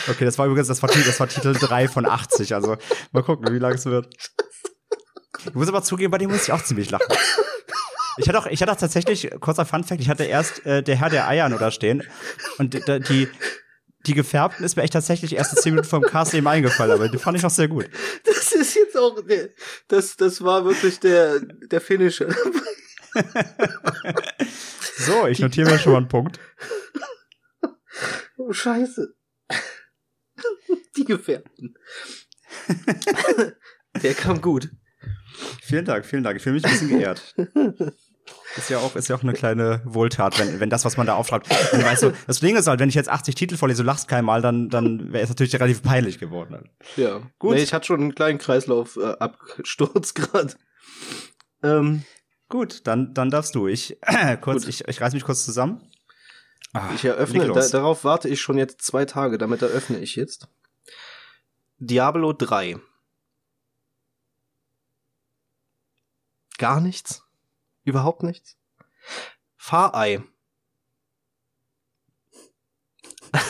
Okay, 0.07 0.25
das 0.25 0.37
war 0.37 0.45
übrigens, 0.45 0.67
das 0.67 0.81
war, 0.81 0.89
das 0.89 1.19
war 1.19 1.27
Titel 1.27 1.53
3 1.53 1.87
von 1.87 2.05
80. 2.05 2.53
Also 2.53 2.77
mal 3.11 3.23
gucken, 3.23 3.53
wie 3.53 3.59
lang 3.59 3.73
es 3.73 3.85
wird. 3.85 4.07
Ich 5.45 5.53
muss 5.53 5.67
aber 5.67 5.81
zugeben, 5.83 6.11
bei 6.11 6.17
dem 6.17 6.29
muss 6.29 6.43
ich 6.43 6.51
auch 6.51 6.63
ziemlich 6.63 6.91
lachen. 6.91 7.15
Ich 8.17 8.27
hatte 8.27 8.37
auch, 8.39 8.47
ich 8.47 8.61
hatte 8.61 8.71
auch 8.73 8.77
tatsächlich, 8.77 9.29
kurzer 9.39 9.65
Funfact, 9.65 10.01
ich 10.01 10.09
hatte 10.09 10.25
erst 10.25 10.65
äh, 10.65 10.83
der 10.83 10.97
Herr 10.97 11.09
der 11.09 11.27
Eier 11.27 11.47
nur 11.47 11.59
da 11.59 11.71
stehen. 11.71 12.03
Und 12.57 12.73
die, 12.73 13.29
die, 14.05 14.13
gefärbten 14.13 14.65
ist 14.65 14.75
mir 14.75 14.83
echt 14.83 14.93
tatsächlich 14.93 15.35
erst 15.35 15.55
10 15.61 15.71
Minuten 15.73 15.87
vom 15.87 16.03
Cast 16.03 16.33
eben 16.33 16.47
eingefallen, 16.47 16.91
aber 16.91 17.07
die 17.07 17.17
fand 17.17 17.37
ich 17.37 17.45
auch 17.45 17.49
sehr 17.49 17.69
gut. 17.69 17.89
das 18.25 18.51
ist 18.51 18.75
jetzt 18.75 18.97
auch 18.97 19.23
der, 19.25 19.49
das, 19.87 20.17
das 20.17 20.43
war 20.43 20.65
wirklich 20.65 20.99
der, 20.99 21.39
der 21.39 21.79
Finisher. 21.79 22.27
So, 24.99 25.27
ich 25.27 25.39
notiere 25.39 25.71
mir 25.71 25.79
schon 25.79 25.93
mal 25.93 25.99
einen 25.99 26.09
Punkt. 26.09 26.39
Oh, 28.37 28.51
scheiße. 28.51 29.15
Die 30.97 31.05
Gefährten. 31.05 31.75
Der 34.03 34.13
kam 34.13 34.41
gut. 34.41 34.69
Vielen 35.61 35.85
Dank, 35.85 36.05
vielen 36.05 36.23
Dank. 36.23 36.37
Ich 36.37 36.43
fühle 36.43 36.55
mich 36.55 36.65
ein 36.65 36.71
bisschen 36.71 36.89
geehrt. 36.89 37.33
Ist 38.57 38.69
ja 38.69 38.79
auch, 38.79 38.95
ist 38.95 39.07
ja 39.07 39.15
auch 39.15 39.23
eine 39.23 39.33
kleine 39.33 39.81
Wohltat, 39.85 40.37
wenn, 40.37 40.59
wenn 40.59 40.69
das, 40.69 40.83
was 40.83 40.97
man 40.97 41.07
da 41.07 41.15
aufschreibt. 41.15 41.49
Und 41.71 41.83
weißt 41.83 42.03
du, 42.03 42.13
das 42.27 42.39
Ding 42.41 42.57
ist 42.57 42.67
halt, 42.67 42.79
wenn 42.79 42.89
ich 42.89 42.95
jetzt 42.95 43.09
80 43.09 43.35
Titel 43.35 43.55
vorlese, 43.57 43.83
lachst 43.83 44.07
keinmal, 44.07 44.41
dann, 44.41 44.69
dann 44.69 45.13
wäre 45.13 45.23
es 45.23 45.29
natürlich 45.29 45.55
relativ 45.55 45.81
peinlich 45.81 46.19
geworden. 46.19 46.69
Ja. 46.97 47.21
Gut. 47.39 47.55
Nee, 47.55 47.63
ich 47.63 47.73
hatte 47.73 47.85
schon 47.85 48.01
einen 48.01 48.15
kleinen 48.15 48.37
Kreislauf 48.37 48.97
äh, 48.97 49.15
gerade. 50.15 50.53
Ähm, 51.63 52.03
Gut, 52.49 52.87
dann, 52.87 53.13
dann 53.13 53.29
darfst 53.29 53.53
du. 53.53 53.67
Ich, 53.67 53.97
kurz, 54.41 54.63
Gut. 54.63 54.69
ich, 54.69 54.87
ich 54.87 54.99
reiß 54.99 55.13
mich 55.13 55.23
kurz 55.23 55.45
zusammen. 55.45 55.87
Ah, 56.73 56.91
ich 56.93 57.05
eröffne, 57.05 57.47
da, 57.47 57.67
darauf 57.67 58.03
warte 58.03 58.27
ich 58.29 58.41
schon 58.41 58.57
jetzt 58.57 58.81
zwei 58.81 59.05
Tage, 59.05 59.37
damit 59.37 59.61
eröffne 59.61 59.99
ich 59.99 60.15
jetzt. 60.15 60.47
Diablo 61.77 62.33
3. 62.33 62.77
Gar 66.57 66.81
nichts? 66.81 67.23
Überhaupt 67.85 68.23
nichts? 68.23 68.57
Fahrei. 69.55 70.21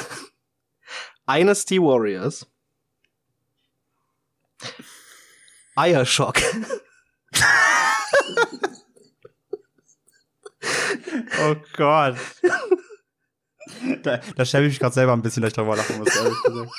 Dynasty 1.27 1.81
Warriors. 1.81 2.45
Eierschock. 5.75 6.35
Oh 11.43 11.55
Gott. 11.75 12.15
Da, 14.01 14.19
da 14.35 14.45
schäme 14.45 14.65
ich 14.65 14.71
mich 14.71 14.79
gerade 14.79 14.95
selber 14.95 15.13
ein 15.13 15.21
bisschen, 15.21 15.41
dass 15.43 15.49
ich 15.51 15.55
drüber 15.55 15.75
lachen 15.75 15.99
muss, 15.99 16.15
ehrlich 16.15 16.33
gesagt. 16.43 16.71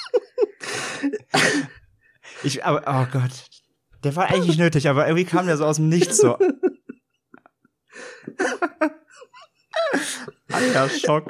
Ich, 2.42 2.64
aber, 2.64 2.82
oh 2.86 3.06
Gott. 3.12 3.30
Der 4.02 4.16
war 4.16 4.26
eigentlich 4.28 4.58
nötig, 4.58 4.88
aber 4.88 5.06
irgendwie 5.06 5.24
kam 5.24 5.46
der 5.46 5.56
so 5.56 5.66
aus 5.66 5.76
dem 5.76 5.88
Nichts 5.88 6.16
so. 6.16 6.36
Alter, 10.50 10.88
Schock. 10.88 11.26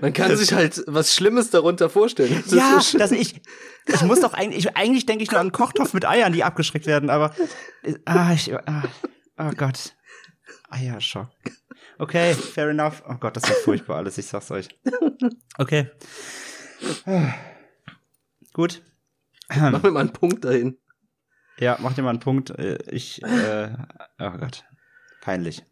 Man 0.00 0.12
kann 0.12 0.36
sich 0.36 0.52
halt 0.52 0.82
was 0.86 1.14
Schlimmes 1.14 1.50
darunter 1.50 1.88
vorstellen. 1.90 2.42
Das 2.46 2.52
ja, 2.52 2.78
ist- 2.78 2.98
dass 2.98 3.12
ich, 3.12 3.40
ich 3.86 4.02
muss 4.02 4.20
doch 4.20 4.32
eigentlich, 4.32 4.66
ich, 4.66 4.76
eigentlich 4.76 5.06
denke 5.06 5.22
ich 5.22 5.30
nur 5.30 5.38
an 5.40 5.46
einen 5.46 5.52
Kochtopf 5.52 5.92
mit 5.92 6.04
Eiern, 6.06 6.32
die 6.32 6.42
abgeschreckt 6.44 6.86
werden, 6.86 7.10
aber, 7.10 7.34
ah, 8.06 8.32
ich, 8.32 8.52
ah, 8.54 8.82
oh 9.38 9.50
Gott. 9.56 9.94
Eierschock. 10.68 11.28
Okay, 11.98 12.34
fair 12.54 12.70
enough. 12.70 13.02
Oh 13.08 13.14
Gott, 13.18 13.36
das 13.36 13.44
ist 13.48 13.58
furchtbar 13.64 13.96
alles, 13.98 14.18
ich 14.18 14.26
sag's 14.26 14.50
euch. 14.50 14.68
Okay. 15.58 15.90
Gut. 18.52 18.82
Mach 19.54 19.82
mir 19.82 19.90
mal 19.90 20.00
einen 20.00 20.12
Punkt 20.12 20.44
dahin. 20.44 20.78
Ja, 21.58 21.78
mach 21.80 21.94
dir 21.94 22.02
mal 22.02 22.10
einen 22.10 22.20
Punkt. 22.20 22.50
Äh, 22.50 22.78
Ich, 22.90 23.22
äh, 23.22 23.70
oh 24.18 24.30
Gott. 24.38 24.64
Peinlich. 25.20 25.64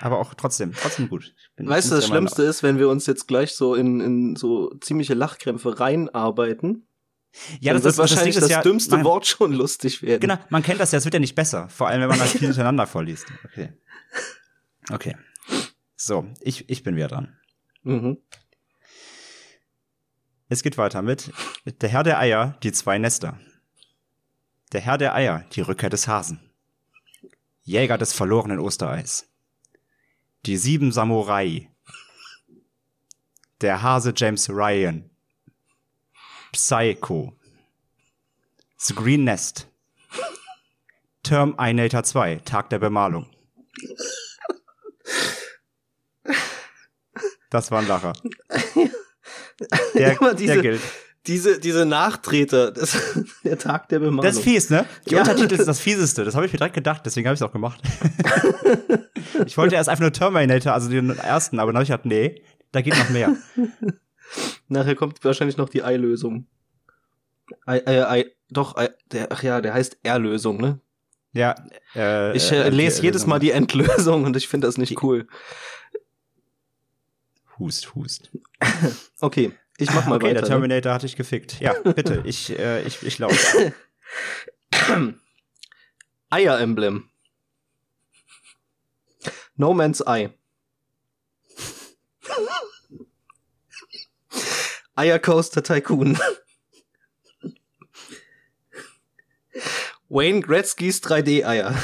Aber 0.00 0.18
auch 0.18 0.34
trotzdem, 0.34 0.72
trotzdem 0.72 1.08
gut. 1.08 1.34
Ich 1.36 1.56
bin- 1.56 1.68
Weißt 1.68 1.90
du, 1.90 1.96
das 1.96 2.06
Schlimmste 2.06 2.42
ist, 2.44 2.62
wenn 2.62 2.78
wir 2.78 2.88
uns 2.88 3.06
jetzt 3.06 3.26
gleich 3.26 3.52
so 3.54 3.74
in, 3.74 4.00
in 4.00 4.36
so 4.36 4.72
ziemliche 4.80 5.14
Lachkrämpfe 5.14 5.78
reinarbeiten. 5.80 6.86
Ja, 7.60 7.72
das 7.72 7.82
wird 7.82 7.92
ist 7.94 7.98
wahrscheinlich 7.98 8.36
das, 8.36 8.44
ist 8.44 8.50
ja- 8.50 8.62
dümmste 8.62 8.94
nein, 8.96 9.04
Wort 9.04 9.26
schon 9.26 9.52
lustig 9.52 10.02
werden. 10.02 10.20
Genau, 10.20 10.36
man 10.50 10.62
kennt 10.62 10.78
das 10.78 10.92
ja, 10.92 10.98
es 10.98 11.04
wird 11.04 11.14
ja 11.14 11.20
nicht 11.20 11.34
besser. 11.34 11.68
Vor 11.68 11.88
allem, 11.88 12.02
wenn 12.02 12.08
man 12.08 12.18
das 12.20 12.32
viel 12.32 12.40
hintereinander 12.46 12.86
vorliest. 12.86 13.26
Okay. 13.44 13.72
Okay. 14.90 15.16
So, 15.96 16.26
ich, 16.40 16.68
ich 16.68 16.82
bin 16.82 16.96
wieder 16.96 17.08
dran. 17.08 17.36
Mhm. 17.82 18.18
Es 20.48 20.62
geht 20.62 20.76
weiter 20.76 21.02
mit 21.02 21.32
Der 21.80 21.88
Herr 21.88 22.02
der 22.02 22.18
Eier, 22.18 22.58
die 22.62 22.72
zwei 22.72 22.98
Nester. 22.98 23.38
Der 24.72 24.80
Herr 24.80 24.98
der 24.98 25.14
Eier, 25.14 25.44
die 25.52 25.62
Rückkehr 25.62 25.90
des 25.90 26.06
Hasen. 26.06 26.40
Jäger 27.62 27.96
des 27.96 28.12
verlorenen 28.12 28.58
Ostereis. 28.58 29.26
Die 30.44 30.58
sieben 30.58 30.92
Samurai. 30.92 31.70
Der 33.62 33.82
Hase 33.82 34.12
James 34.14 34.50
Ryan. 34.50 35.10
Psycho. 36.52 37.32
The 38.76 38.94
Green 38.94 39.24
Nest. 39.24 39.66
Terminator 41.22 42.02
2, 42.02 42.36
Tag 42.44 42.68
der 42.68 42.78
Bemalung. 42.78 43.30
Das 47.54 47.70
war 47.70 47.78
ein 47.82 47.86
Lacher. 47.86 48.12
Der, 49.94 50.18
Immer 50.20 50.34
diese- 50.34 50.54
der 50.54 50.62
gilt. 50.62 50.80
Diese, 51.28 51.60
diese 51.60 51.86
Nachtreter, 51.86 52.72
das, 52.72 52.98
der 53.44 53.56
Tag 53.58 53.88
der 53.90 54.00
Bemalung. 54.00 54.22
Das 54.24 54.34
ist 54.36 54.42
fies, 54.42 54.68
ne? 54.70 54.84
Die 55.08 55.14
Ja. 55.14 55.20
Untertitel 55.20 55.54
ist 55.54 55.66
das 55.68 55.78
fieseste. 55.78 56.24
Das 56.24 56.34
habe 56.34 56.46
ich 56.46 56.52
mir 56.52 56.58
direkt 56.58 56.74
gedacht, 56.74 57.02
deswegen 57.06 57.28
habe 57.28 57.34
ich 57.34 57.40
es 57.40 57.46
auch 57.46 57.52
gemacht. 57.52 57.80
ich 59.46 59.56
wollte 59.56 59.76
erst 59.76 59.88
einfach 59.88 60.02
nur 60.02 60.12
Terminator, 60.12 60.72
also 60.74 60.90
den 60.90 61.16
ersten, 61.16 61.60
aber 61.60 61.70
dann 61.72 61.76
habe 61.76 61.84
ich 61.84 61.90
gedacht, 61.90 62.04
nee, 62.06 62.42
da 62.72 62.80
geht 62.82 62.98
noch 62.98 63.08
mehr. 63.10 63.34
Nachher 64.66 64.96
kommt 64.96 65.24
wahrscheinlich 65.24 65.56
noch 65.56 65.68
die 65.68 65.84
Ei-Lösung. 65.84 66.46
Ei, 67.66 67.80
Ei, 67.86 68.04
Ei, 68.08 68.24
doch, 68.50 68.76
Ei, 68.76 68.90
der, 69.12 69.30
ach 69.30 69.44
ja, 69.44 69.60
der 69.60 69.74
heißt 69.74 69.98
R-Lösung, 70.02 70.56
ne? 70.60 70.80
Ja, 71.32 71.54
äh, 71.94 72.36
Ich 72.36 72.50
äh, 72.50 72.64
äh, 72.64 72.68
lese 72.70 73.00
jedes 73.02 73.26
Mal 73.26 73.38
die 73.38 73.52
Endlösung 73.52 74.24
und 74.24 74.36
ich 74.36 74.48
finde 74.48 74.66
das 74.66 74.76
nicht 74.76 75.02
cool. 75.04 75.28
Hust, 77.58 77.94
Hust. 77.94 78.30
Okay, 79.20 79.52
ich 79.78 79.92
mach 79.92 80.06
mal 80.06 80.16
okay, 80.16 80.26
der 80.26 80.36
weiter. 80.36 80.42
Ne? 80.42 80.48
Terminator 80.48 80.92
hatte 80.92 81.06
ich 81.06 81.16
gefickt. 81.16 81.60
Ja, 81.60 81.72
bitte, 81.82 82.22
ich, 82.24 82.58
äh, 82.58 82.82
ich, 82.82 83.02
ich 83.02 83.18
laufe. 83.18 83.74
Eier-Emblem. 86.30 87.08
No 89.56 89.72
Man's 89.72 90.00
Eye. 90.00 90.30
Eiercoaster 94.96 95.62
Tycoon. 95.62 96.18
Wayne 100.08 100.40
Gretzky's 100.40 101.02
3D-Eier. 101.02 101.74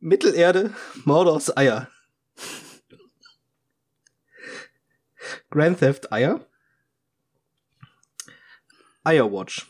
Mittelerde, 0.00 0.74
Mordors 1.04 1.56
Eier. 1.56 1.88
Grand 5.50 5.78
Theft 5.78 6.12
Eier. 6.12 6.46
Eierwatch. 9.04 9.66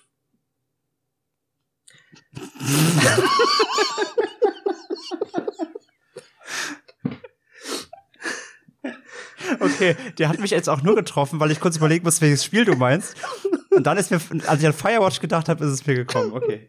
Okay, 9.59 9.97
der 10.19 10.29
hat 10.29 10.39
mich 10.39 10.53
jetzt 10.53 10.69
auch 10.69 10.83
nur 10.83 10.95
getroffen, 10.95 11.41
weil 11.41 11.51
ich 11.51 11.61
kurz 11.61 11.77
überlegen 11.77 12.05
muss, 12.05 12.21
welches 12.21 12.45
Spiel 12.45 12.65
du 12.65 12.77
meinst. 12.77 13.17
Und 13.71 13.85
dann 13.85 13.99
ist 13.99 14.11
mir, 14.11 14.21
als 14.47 14.61
ich 14.61 14.67
an 14.67 14.73
Firewatch 14.73 15.21
gedacht 15.21 15.49
habe, 15.49 15.65
ist 15.65 15.73
es 15.73 15.87
mir 15.87 15.95
gekommen. 15.95 16.33
Okay. 16.33 16.69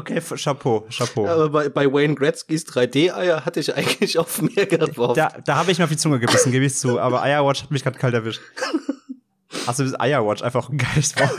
Okay, 0.00 0.20
Chapeau, 0.20 0.86
Chapeau. 0.88 1.28
Aber 1.28 1.50
bei, 1.50 1.68
bei 1.68 1.92
Wayne 1.92 2.14
Gretzky's 2.14 2.66
3D-Eier 2.66 3.44
hatte 3.44 3.60
ich 3.60 3.74
eigentlich 3.74 4.18
auf 4.18 4.40
mehr 4.40 4.64
gehofft. 4.64 5.18
Da, 5.18 5.28
da 5.44 5.56
habe 5.56 5.70
ich 5.70 5.78
mir 5.78 5.84
auf 5.84 5.90
die 5.90 5.98
Zunge 5.98 6.18
gebissen, 6.18 6.52
gebe 6.52 6.64
ich 6.64 6.74
zu. 6.74 6.98
Aber 6.98 7.20
Firewatch 7.20 7.62
hat 7.62 7.70
mich 7.70 7.82
gerade 7.82 7.98
kalt 7.98 8.14
erwischt. 8.14 8.40
Achso, 9.66 9.82
das 9.82 9.92
ist 9.92 10.00
Firewatch, 10.00 10.42
einfach 10.42 10.70
ein 10.70 10.78
geiles 10.78 11.14
Wort. 11.16 11.36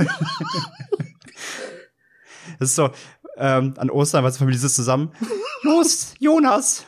Das 2.59 2.69
ist 2.69 2.75
so, 2.75 2.91
ähm, 3.37 3.73
an 3.77 3.89
Ostern, 3.89 4.23
was 4.23 4.33
die 4.33 4.39
Familie 4.39 4.59
sitzt 4.59 4.75
zusammen. 4.75 5.11
Los, 5.63 6.13
Jonas, 6.19 6.85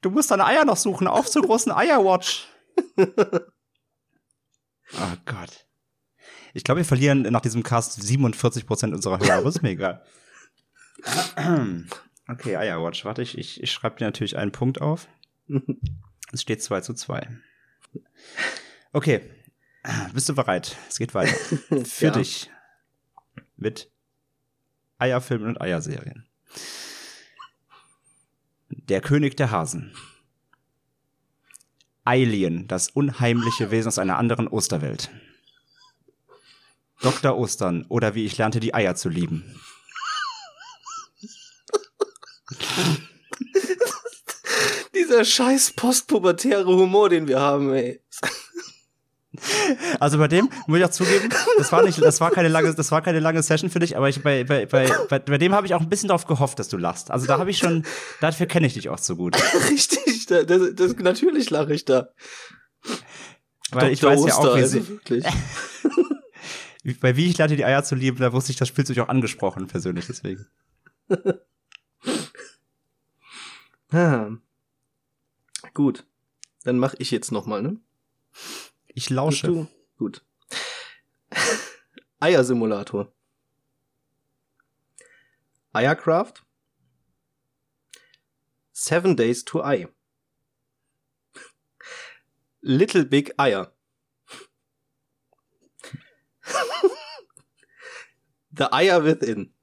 du 0.00 0.10
musst 0.10 0.32
deine 0.32 0.44
Eier 0.44 0.64
noch 0.64 0.76
suchen, 0.76 1.06
auf 1.06 1.30
zur 1.30 1.42
großen 1.42 1.70
Eierwatch. 1.70 2.48
Oh 2.98 3.06
Gott. 5.24 5.66
Ich 6.54 6.64
glaube, 6.64 6.78
wir 6.78 6.84
verlieren 6.84 7.22
nach 7.22 7.42
diesem 7.42 7.62
Cast 7.62 8.00
47% 8.00 8.94
unserer 8.94 9.20
Hörer, 9.20 9.34
aber 9.34 9.48
ist 9.48 9.62
mir 9.62 9.70
egal. 9.70 10.02
Okay, 12.28 12.56
Eierwatch. 12.56 13.04
Warte, 13.04 13.22
ich, 13.22 13.38
ich, 13.38 13.62
ich 13.62 13.70
schreibe 13.70 13.98
dir 13.98 14.04
natürlich 14.06 14.36
einen 14.36 14.52
Punkt 14.52 14.80
auf. 14.80 15.06
Es 16.32 16.42
steht 16.42 16.60
2 16.60 16.80
zu 16.80 16.92
2. 16.92 17.28
Okay. 18.92 19.30
Bist 20.12 20.28
du 20.28 20.34
bereit? 20.34 20.76
Es 20.88 20.98
geht 20.98 21.14
weiter. 21.14 21.32
Für 21.84 22.06
Ja. 22.06 22.10
dich. 22.10 22.50
Mit 23.56 23.88
Eierfilmen 24.98 25.46
und 25.50 25.60
Eierserien. 25.60 26.26
Der 28.70 29.00
König 29.00 29.36
der 29.36 29.52
Hasen. 29.52 29.92
Alien, 32.04 32.66
das 32.66 32.90
unheimliche 32.90 33.70
Wesen 33.70 33.88
aus 33.88 33.98
einer 33.98 34.18
anderen 34.18 34.48
Osterwelt. 34.48 35.10
Dr. 37.02 37.36
Ostern 37.36 37.84
oder 37.88 38.14
wie 38.16 38.24
ich 38.26 38.36
lernte, 38.36 38.58
die 38.58 38.74
Eier 38.74 38.96
zu 38.96 39.08
lieben. 39.08 39.60
Dieser 44.94 45.24
scheiß 45.24 45.72
postpubertäre 45.72 46.66
Humor, 46.66 47.08
den 47.08 47.28
wir 47.28 47.40
haben, 47.40 47.72
ey. 47.74 48.00
Also 50.00 50.18
bei 50.18 50.28
dem 50.28 50.48
muss 50.66 50.78
ich 50.78 50.84
auch 50.84 50.90
zugeben, 50.90 51.28
das 51.58 51.72
war 51.72 51.82
nicht, 51.82 52.00
das 52.00 52.20
war 52.20 52.30
keine 52.30 52.48
lange, 52.48 52.74
das 52.74 52.90
war 52.90 53.02
keine 53.02 53.20
lange 53.20 53.42
Session 53.42 53.70
für 53.70 53.78
dich, 53.78 53.96
aber 53.96 54.08
ich 54.08 54.22
bei 54.22 54.44
bei 54.44 54.66
bei 54.66 54.90
bei, 55.08 55.18
bei 55.18 55.38
dem 55.38 55.54
habe 55.54 55.66
ich 55.66 55.74
auch 55.74 55.80
ein 55.80 55.88
bisschen 55.88 56.08
darauf 56.08 56.26
gehofft, 56.26 56.58
dass 56.58 56.68
du 56.68 56.76
lachst. 56.76 57.10
Also 57.10 57.26
da 57.26 57.38
habe 57.38 57.50
ich 57.50 57.58
schon, 57.58 57.84
dafür 58.20 58.46
kenne 58.46 58.66
ich 58.66 58.74
dich 58.74 58.88
auch 58.88 58.98
so 58.98 59.16
gut, 59.16 59.36
Richtig, 59.70 60.26
da, 60.26 60.42
das, 60.42 60.74
das, 60.74 60.96
natürlich 60.96 61.50
lache 61.50 61.74
ich 61.74 61.84
da. 61.84 62.10
weil 63.72 63.92
ich 63.92 64.00
Dr. 64.00 64.16
weiß 64.16 64.26
ja 64.26 64.34
auch, 64.36 64.56
wie 64.56 64.60
also 64.60 64.80
sie, 64.80 64.88
wirklich. 64.88 65.24
bei 67.00 67.16
wie 67.16 67.26
ich 67.26 67.38
lernte 67.38 67.56
die 67.56 67.64
Eier 67.64 67.84
zu 67.84 67.94
lieben, 67.94 68.18
da 68.18 68.32
wusste 68.32 68.52
ich, 68.52 68.58
das 68.58 68.68
Spielzeug 68.68 68.98
auch 69.00 69.08
angesprochen 69.08 69.66
persönlich 69.66 70.06
deswegen. 70.06 70.46
Gut, 75.74 76.06
dann 76.64 76.78
mache 76.78 76.96
ich 76.98 77.10
jetzt 77.10 77.32
noch 77.32 77.46
mal, 77.46 77.62
ne? 77.62 77.80
Ich 78.88 79.08
lausche. 79.10 79.46
Du? 79.46 79.66
Gut. 79.96 80.24
Eiersimulator. 82.20 83.12
Eiercraft. 85.72 86.44
Seven 88.72 89.16
Days 89.16 89.44
to 89.44 89.62
Eye. 89.62 89.88
Little 92.60 93.04
Big 93.04 93.34
Eier. 93.38 93.72
The 98.50 98.72
Eier 98.72 99.04
Within. 99.04 99.55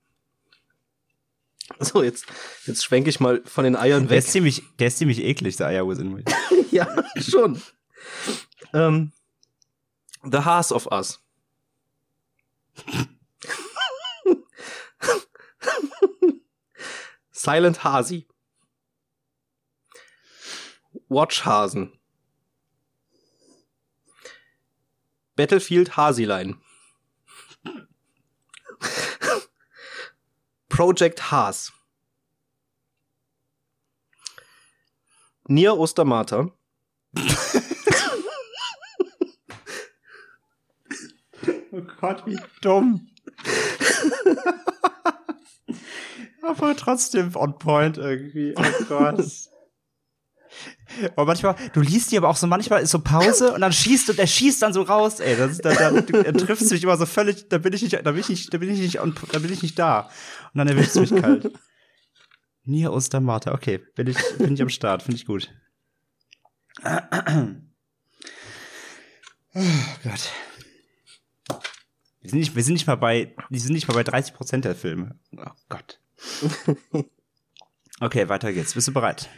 So, 1.79 2.03
jetzt, 2.03 2.25
jetzt 2.65 2.83
schwenke 2.83 3.09
ich 3.09 3.19
mal 3.19 3.41
von 3.45 3.63
den 3.63 3.75
Eiern 3.75 4.03
Der 4.03 4.11
weg. 4.11 4.19
ist 4.19 4.31
ziemlich, 4.31 4.63
der 4.79 4.87
ist 4.87 4.97
ziemlich 4.97 5.19
eklig, 5.23 5.55
der 5.57 5.67
Eier 5.67 5.85
Me. 5.85 6.23
ja, 6.71 6.87
schon. 7.19 7.61
ähm, 8.73 9.11
The 10.23 10.39
Hearts 10.45 10.71
of 10.71 10.87
Us. 10.87 11.19
Silent 17.31 17.83
Hasi. 17.83 18.27
Watch 21.09 21.45
Hasen. 21.45 21.91
Battlefield 25.35 25.97
Hasilein. 25.97 26.61
Project 30.73 31.29
Haas. 31.29 31.71
Nier 35.47 35.77
Ostermarta. 35.77 36.49
Oh 41.71 41.81
Gott, 42.01 42.25
wie 42.25 42.39
dumm. 42.61 43.07
Aber 46.41 46.75
trotzdem 46.75 47.35
on 47.35 47.59
point 47.59 47.99
irgendwie. 47.99 48.55
Oh 48.57 48.83
Gott. 48.85 49.19
Und 51.15 51.25
manchmal, 51.27 51.55
du 51.73 51.81
liest 51.81 52.11
die 52.11 52.17
aber 52.17 52.29
auch 52.29 52.35
so, 52.35 52.47
manchmal 52.47 52.81
ist 52.83 52.91
so 52.91 52.99
Pause 52.99 53.53
und 53.53 53.61
dann 53.61 53.73
schießt 53.73 54.09
und 54.11 54.19
er 54.19 54.27
schießt 54.27 54.61
dann 54.61 54.73
so 54.73 54.81
raus, 54.83 55.19
ey. 55.19 55.35
Das 55.35 55.57
da, 55.59 55.73
da, 55.73 55.89
er 55.91 56.33
trifft 56.33 56.69
mich 56.69 56.83
immer 56.83 56.97
so 56.97 57.05
völlig, 57.05 57.47
da 57.49 57.57
bin 57.57 57.73
ich 57.73 57.81
nicht, 57.81 57.93
da 57.93 58.11
bin 58.11 58.19
ich 58.19 58.29
nicht, 58.29 58.53
da 58.53 58.57
bin 58.57 58.69
ich 58.69 58.79
nicht, 58.79 58.99
on- 59.01 59.15
da 59.31 59.39
bin 59.39 59.51
ich 59.51 59.61
nicht 59.63 59.77
da. 59.79 60.09
Und 60.53 60.57
dann 60.59 60.67
erwischt 60.67 60.95
es 60.95 61.11
mich 61.11 61.21
kalt. 61.21 61.51
Nier 62.65 62.93
Ostermarta, 62.93 63.53
okay, 63.53 63.79
bin 63.95 64.07
ich, 64.07 64.17
bin 64.37 64.53
ich 64.53 64.61
am 64.61 64.69
Start, 64.69 65.03
finde 65.03 65.17
ich 65.17 65.25
gut. 65.25 65.49
Oh 69.55 69.61
Gott. 70.03 70.29
Wir 72.21 72.29
sind 72.29 72.39
nicht, 72.39 72.55
wir 72.55 72.63
sind 72.63 72.73
nicht 72.73 72.87
mal 72.87 72.95
bei, 72.95 73.35
die 73.49 73.59
sind 73.59 73.73
nicht 73.73 73.87
mal 73.87 73.93
bei 73.95 74.03
30 74.03 74.33
Prozent 74.33 74.65
der 74.65 74.75
Filme. 74.75 75.17
Oh 75.37 75.51
Gott. 75.69 75.99
Okay, 77.99 78.27
weiter 78.27 78.51
geht's. 78.51 78.73
Bist 78.73 78.87
du 78.87 78.91
bereit? 78.91 79.29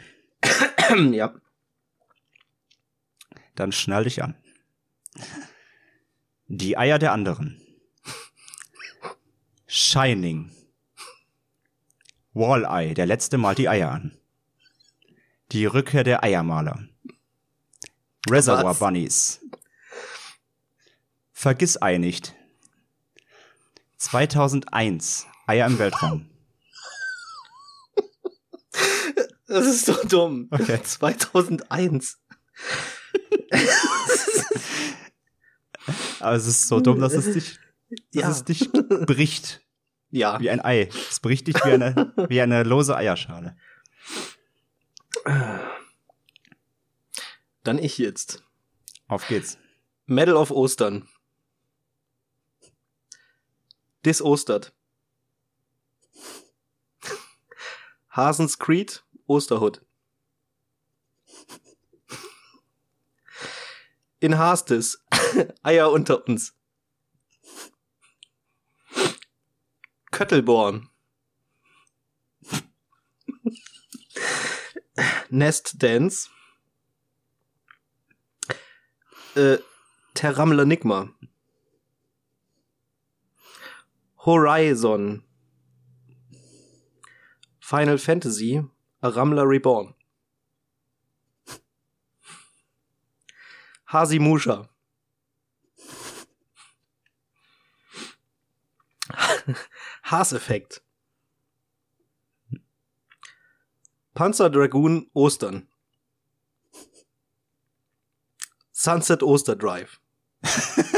ja. 1.12 1.34
Dann 3.56 3.72
schnall 3.72 4.04
dich 4.04 4.22
an. 4.22 4.36
Die 6.46 6.78
Eier 6.78 6.98
der 6.98 7.12
anderen. 7.12 7.60
Shining. 9.66 10.52
Walleye, 12.32 12.94
der 12.94 13.06
letzte 13.06 13.38
malt 13.38 13.58
die 13.58 13.68
Eier 13.68 13.90
an. 13.90 14.16
Die 15.52 15.66
Rückkehr 15.66 16.04
der 16.04 16.22
Eiermaler. 16.22 16.86
Reservoir 18.28 18.70
Was? 18.70 18.78
Bunnies. 18.78 19.40
Vergiss 21.32 21.80
Ei 21.80 21.98
nicht. 21.98 22.34
2001. 23.96 25.26
Eier 25.46 25.66
im 25.66 25.78
Weltraum. 25.78 26.30
Das 29.46 29.64
ist 29.66 29.86
so 29.86 29.94
dumm. 30.04 30.48
Okay. 30.50 30.82
2001. 30.84 32.18
Aber 36.20 36.34
es 36.36 36.46
ist 36.46 36.66
so 36.68 36.80
dumm, 36.80 37.00
dass 37.00 37.12
es 37.14 37.32
dich, 37.32 37.58
dass 38.12 38.22
Ja. 38.22 38.30
es 38.30 38.44
dich 38.44 38.70
bricht. 39.06 39.62
Ja. 40.10 40.40
Wie 40.40 40.50
ein 40.50 40.64
Ei. 40.64 40.88
Es 41.10 41.20
bricht 41.20 41.46
dich 41.46 41.56
wie 41.64 41.72
eine, 41.72 42.12
wie 42.28 42.40
eine 42.40 42.62
lose 42.62 42.96
Eierschale. 42.96 43.56
Dann 47.64 47.78
ich 47.78 47.98
jetzt. 47.98 48.42
Auf 49.08 49.26
geht's. 49.28 49.58
Medal 50.06 50.36
of 50.36 50.50
Ostern. 50.50 51.08
Dis 54.04 54.22
Ostert. 54.22 54.72
Hasens 58.10 58.58
Creed, 58.58 59.04
Osterhut. 59.26 59.84
In 64.20 64.38
Hastes, 64.38 65.04
Eier 65.62 65.90
unter 65.90 66.26
uns. 66.26 66.54
Köttelborn. 70.10 70.88
Nest 75.28 75.82
Dance. 75.82 76.30
Äh, 79.34 79.58
Terramler 80.14 80.64
Nigma. 80.64 81.10
Horizon. 84.24 85.22
Final 87.60 87.98
Fantasy. 87.98 88.64
Ramler 89.02 89.46
Reborn. 89.46 89.95
Hasimusha. 93.86 94.68
Haaseffekt. 100.02 100.82
Panzer 104.14 104.50
Dragoon 104.50 105.10
Ostern. 105.12 105.68
Sunset 108.72 109.22
Oster 109.22 109.56
Drive. 109.56 110.00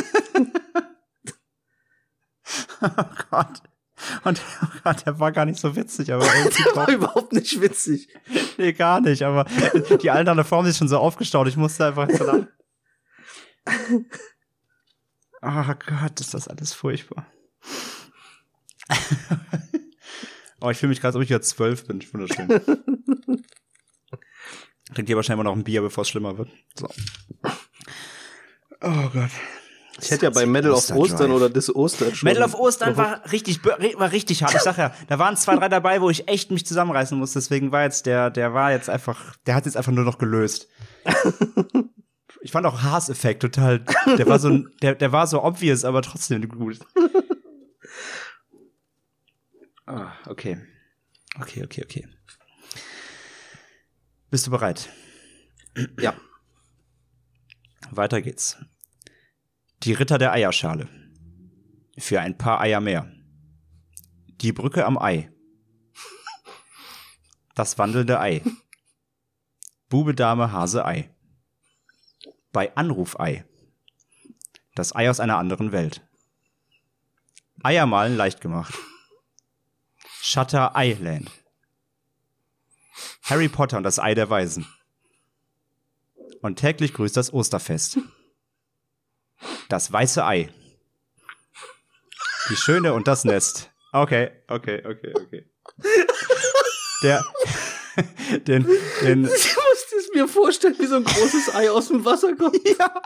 Oh 2.80 3.04
Gott. 3.30 3.60
Und 4.24 4.40
oh 4.62 4.66
Gott, 4.84 5.04
der 5.04 5.18
war 5.18 5.32
gar 5.32 5.44
nicht 5.44 5.58
so 5.58 5.74
witzig, 5.74 6.12
aber 6.12 6.24
Der 6.24 6.76
war 6.76 6.88
überhaupt 6.88 7.32
nicht 7.32 7.60
witzig. 7.60 8.08
Nee, 8.56 8.72
gar 8.72 9.00
nicht, 9.00 9.22
aber 9.22 9.44
die 9.44 9.96
der 9.98 10.44
Form 10.44 10.64
sind 10.64 10.76
schon 10.76 10.88
so 10.88 10.98
aufgestaut, 10.98 11.48
ich 11.48 11.56
musste 11.56 11.86
einfach 11.86 12.08
so 12.10 12.24
lachen. 12.24 12.48
Oh 15.40 15.74
Gott, 15.86 16.20
ist 16.20 16.34
das 16.34 16.48
alles 16.48 16.72
furchtbar. 16.74 17.26
oh, 20.60 20.70
ich 20.70 20.78
fühle 20.78 20.90
mich 20.90 21.00
gerade, 21.00 21.08
als 21.08 21.16
ob 21.16 21.22
ich 21.22 21.28
jetzt 21.28 21.50
zwölf 21.50 21.86
bin. 21.86 22.00
Ich 22.00 22.08
finde 22.08 22.26
das 22.26 22.36
schön. 22.36 22.48
Trinkt 24.94 25.10
ihr 25.10 25.16
wahrscheinlich 25.16 25.44
mal 25.44 25.50
noch 25.50 25.56
ein 25.56 25.64
Bier, 25.64 25.82
bevor 25.82 26.02
es 26.02 26.08
schlimmer 26.08 26.38
wird. 26.38 26.50
So. 26.74 26.88
Oh 28.80 29.08
Gott. 29.12 29.30
Ich 30.00 30.10
hätte 30.10 30.26
ja 30.26 30.30
bei 30.30 30.46
Medal 30.46 30.70
of 30.72 30.78
Oster 30.78 30.96
Ostern 30.96 31.32
oder 31.32 31.50
Dis 31.50 31.74
Ostern 31.74 32.14
schon. 32.14 32.28
Medal 32.28 32.44
of 32.44 32.54
Ostern 32.54 32.96
war 32.96 33.30
richtig, 33.32 33.64
war 33.64 34.12
richtig 34.12 34.44
hart. 34.44 34.54
Ich 34.54 34.60
sag 34.60 34.78
ja, 34.78 34.94
da 35.08 35.18
waren 35.18 35.36
zwei, 35.36 35.56
drei 35.56 35.68
dabei, 35.68 36.00
wo 36.00 36.08
ich 36.08 36.28
echt 36.28 36.52
mich 36.52 36.64
zusammenreißen 36.64 37.18
musste. 37.18 37.40
Deswegen 37.40 37.72
war 37.72 37.82
jetzt 37.82 38.06
der, 38.06 38.30
der 38.30 38.54
war 38.54 38.70
jetzt 38.70 38.88
einfach, 38.88 39.36
der 39.46 39.56
hat 39.56 39.66
jetzt 39.66 39.76
einfach 39.76 39.92
nur 39.92 40.04
noch 40.04 40.18
gelöst. 40.18 40.68
Ich 42.40 42.52
fand 42.52 42.66
auch 42.66 42.82
Haas-Effekt 42.82 43.42
total, 43.42 43.80
der 44.06 44.26
war 44.26 44.38
so, 44.38 44.58
der, 44.82 44.94
der 44.94 45.12
war 45.12 45.26
so 45.26 45.42
obvious, 45.42 45.84
aber 45.84 46.02
trotzdem 46.02 46.48
gut. 46.48 46.78
Ah, 49.86 50.12
okay. 50.26 50.58
Okay, 51.40 51.64
okay, 51.64 51.82
okay. 51.82 52.08
Bist 54.30 54.46
du 54.46 54.50
bereit? 54.50 54.90
Ja. 55.98 56.14
Weiter 57.90 58.20
geht's. 58.20 58.58
Die 59.84 59.94
Ritter 59.94 60.18
der 60.18 60.32
Eierschale. 60.32 60.88
Für 61.96 62.20
ein 62.20 62.36
paar 62.36 62.60
Eier 62.60 62.80
mehr. 62.80 63.10
Die 64.42 64.52
Brücke 64.52 64.84
am 64.84 64.98
Ei. 64.98 65.32
Das 67.54 67.78
wandelnde 67.78 68.20
Ei. 68.20 68.42
Bube, 69.88 70.14
Dame, 70.14 70.52
Hase, 70.52 70.84
Ei. 70.84 71.10
Bei 72.58 72.74
Anrufei. 72.74 73.44
Das 74.74 74.92
Ei 74.92 75.08
aus 75.08 75.20
einer 75.20 75.38
anderen 75.38 75.70
Welt. 75.70 76.04
Eier 77.62 77.86
malen 77.86 78.16
leicht 78.16 78.40
gemacht. 78.40 78.74
Shutter 80.20 80.72
Island. 80.74 81.30
Harry 83.22 83.48
Potter 83.48 83.76
und 83.76 83.84
das 83.84 84.00
Ei 84.00 84.16
der 84.16 84.28
Weisen. 84.28 84.66
Und 86.40 86.56
täglich 86.56 86.94
grüßt 86.94 87.16
das 87.16 87.32
Osterfest. 87.32 87.98
Das 89.68 89.92
weiße 89.92 90.24
Ei. 90.24 90.52
Die 92.50 92.56
Schöne 92.56 92.92
und 92.92 93.06
das 93.06 93.22
Nest. 93.22 93.70
Okay, 93.92 94.32
okay, 94.48 94.84
okay, 94.84 95.14
okay. 95.14 95.50
Der, 97.04 97.24
den, 98.48 98.66
den, 99.02 99.30
mir 100.18 100.28
vorstellen, 100.28 100.76
wie 100.78 100.86
so 100.86 100.96
ein 100.96 101.04
großes 101.04 101.54
Ei 101.54 101.70
aus 101.70 101.88
dem 101.88 102.04
Wasser 102.04 102.34
kommt. 102.36 102.58
ja. 102.78 103.02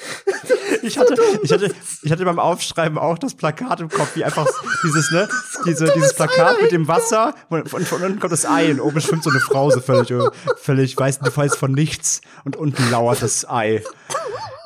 Ich 0.82 0.96
hatte, 0.96 1.14
ich 1.42 1.52
hatte, 1.52 1.74
ich 2.02 2.10
hatte 2.10 2.24
beim 2.24 2.38
Aufschreiben 2.38 2.96
auch 2.96 3.18
das 3.18 3.34
Plakat 3.34 3.80
im 3.80 3.90
Kopf, 3.90 4.16
wie 4.16 4.24
einfach 4.24 4.46
dieses, 4.82 5.10
ne, 5.10 5.28
diese, 5.66 5.92
dieses 5.94 6.14
Plakat 6.14 6.62
mit 6.62 6.72
dem 6.72 6.88
Wasser, 6.88 7.34
und 7.50 7.68
von, 7.68 7.84
von 7.84 8.02
unten 8.02 8.18
kommt 8.18 8.32
das 8.32 8.46
Ei 8.46 8.70
und 8.70 8.80
oben 8.80 9.00
schwimmt 9.02 9.22
so 9.24 9.30
eine 9.30 9.40
Frau 9.40 9.70
so 9.70 9.80
völlig, 9.80 10.10
völlig 10.56 10.96
weiß, 10.96 11.20
weiß 11.22 11.56
von 11.56 11.72
nichts 11.72 12.22
und 12.44 12.56
unten 12.56 12.90
lauert 12.90 13.20
das 13.20 13.46
Ei. 13.48 13.84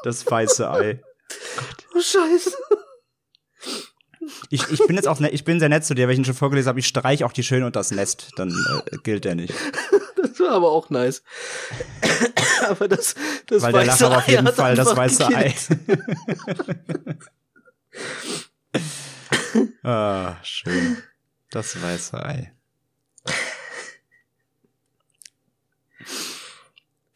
Das 0.04 0.24
weiße 0.30 0.70
Ei. 0.70 1.02
Oh, 1.94 2.00
Scheiße. 2.00 2.52
Ich, 4.50 4.68
ich 4.70 4.86
bin 4.86 4.96
jetzt 4.96 5.08
auch, 5.08 5.20
ne, 5.20 5.30
ich 5.30 5.44
bin 5.44 5.60
sehr 5.60 5.68
nett 5.68 5.84
zu 5.84 5.94
dir, 5.94 6.06
weil 6.06 6.14
ich 6.14 6.18
ihn 6.18 6.24
schon 6.24 6.34
vorgelesen 6.34 6.68
habe, 6.68 6.80
ich 6.80 6.86
streich 6.86 7.24
auch 7.24 7.32
die 7.32 7.42
Schöne 7.42 7.66
und 7.66 7.76
das 7.76 7.90
Nest, 7.90 8.30
dann 8.36 8.50
äh, 8.50 8.96
gilt 9.02 9.24
der 9.24 9.34
nicht. 9.34 9.54
Das 10.16 10.40
war 10.40 10.52
aber 10.52 10.72
auch 10.72 10.90
nice. 10.90 11.22
aber 12.68 12.88
das, 12.88 13.14
das 13.46 13.62
Weil 13.62 13.72
der 13.72 13.84
Lacher 13.84 14.10
war 14.10 14.18
auf 14.18 14.28
Ei 14.28 14.32
jeden 14.32 14.48
Fall 14.48 14.74
das 14.74 14.96
weiße 14.96 15.26
Ei. 15.26 15.54
gekillt. 15.54 17.28
ah, 19.84 20.36
schön. 20.42 20.96
Das 21.50 21.80
weiße 21.80 22.24
Ei. 22.24 22.53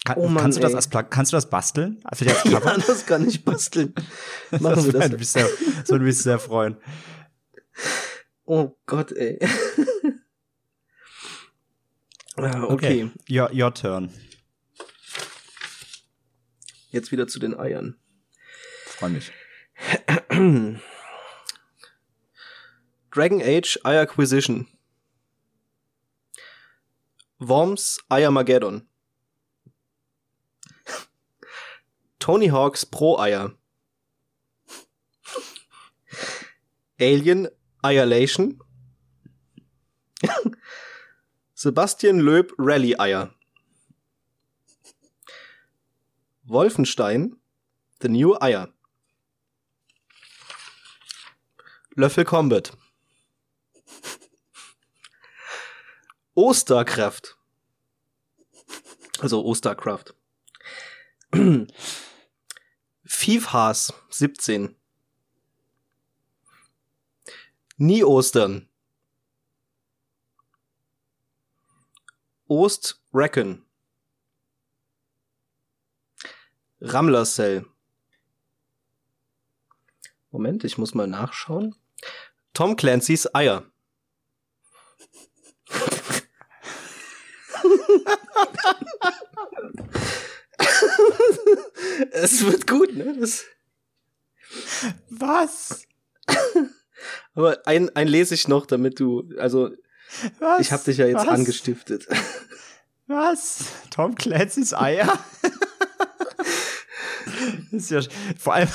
Kann, 0.08 0.16
Oh 0.16 0.26
Mann, 0.28 0.44
kannst, 0.44 0.56
du 0.56 0.62
das 0.62 0.74
als 0.74 0.88
Pla 0.88 1.02
kannst 1.02 1.32
du 1.32 1.36
das 1.36 1.50
basteln? 1.50 2.02
Für 2.14 2.24
die 2.24 2.30
als 2.30 2.44
Ja, 2.50 2.60
das 2.60 3.04
kann 3.04 3.28
ich 3.28 3.44
basteln. 3.44 3.92
das 4.50 4.60
Machen 4.62 4.86
wir 4.86 4.94
würde 4.94 5.10
das. 5.10 5.18
mich 5.18 5.28
sehr, 5.28 5.46
das 5.80 5.90
würde 5.90 6.04
mich 6.06 6.16
sehr 6.16 6.38
freuen. 6.38 6.78
Oh 8.46 8.74
Gott, 8.86 9.12
ey. 9.12 9.38
Ah, 12.40 12.62
okay. 12.68 13.10
Your, 13.28 13.50
your 13.52 13.74
turn. 13.74 14.10
jetzt 16.90 17.10
wieder 17.10 17.26
zu 17.26 17.40
den 17.40 17.58
Eiern. 17.58 17.96
Freue 18.86 19.10
mich. 19.10 19.32
Dragon 23.10 23.42
Age 23.42 23.80
Eye 23.84 23.98
Acquisition. 23.98 24.68
Worms 27.40 27.98
Eiermageddon. 28.08 28.87
Tony 32.18 32.48
Hawks 32.48 32.84
Pro 32.84 33.18
Eier. 33.18 33.54
Alien 36.98 37.48
Eierlation. 37.82 38.60
Sebastian 41.54 42.20
Löb 42.20 42.52
Rallye-Eier. 42.58 43.32
Wolfenstein 46.44 47.36
The 48.00 48.08
New 48.08 48.34
Eier. 48.40 48.72
Löffel 51.94 52.24
Combat. 52.24 52.72
Osterkraft. 56.34 57.36
Also 59.20 59.44
Osterkraft. 59.44 60.14
Fiefhaas 63.10 63.94
17. 64.10 64.76
Nie 67.78 68.04
Ostern. 68.04 68.68
Ost 72.48 73.02
Reckon. 73.14 73.64
Rammlercell. 76.82 77.64
Moment, 80.30 80.64
ich 80.64 80.76
muss 80.76 80.94
mal 80.94 81.06
nachschauen. 81.06 81.74
Tom 82.52 82.76
Clancy's 82.76 83.34
Eier. 83.34 83.64
es 92.12 92.44
wird 92.44 92.66
gut, 92.66 92.94
ne? 92.96 93.16
Das 93.18 93.44
Was? 95.10 95.82
Aber 97.34 97.58
ein, 97.66 97.94
ein 97.94 98.08
lese 98.08 98.34
ich 98.34 98.48
noch, 98.48 98.66
damit 98.66 98.98
du, 99.00 99.30
also 99.38 99.70
Was? 100.38 100.60
ich 100.60 100.72
habe 100.72 100.84
dich 100.84 100.98
ja 100.98 101.06
jetzt 101.06 101.26
Was? 101.26 101.28
angestiftet. 101.28 102.06
Was? 103.06 103.64
Tom 103.90 104.14
Clancy's 104.14 104.74
Eier? 104.74 105.18
das 107.72 107.82
ist 107.82 107.90
ja, 107.90 108.00
vor 108.38 108.54
allem, 108.54 108.68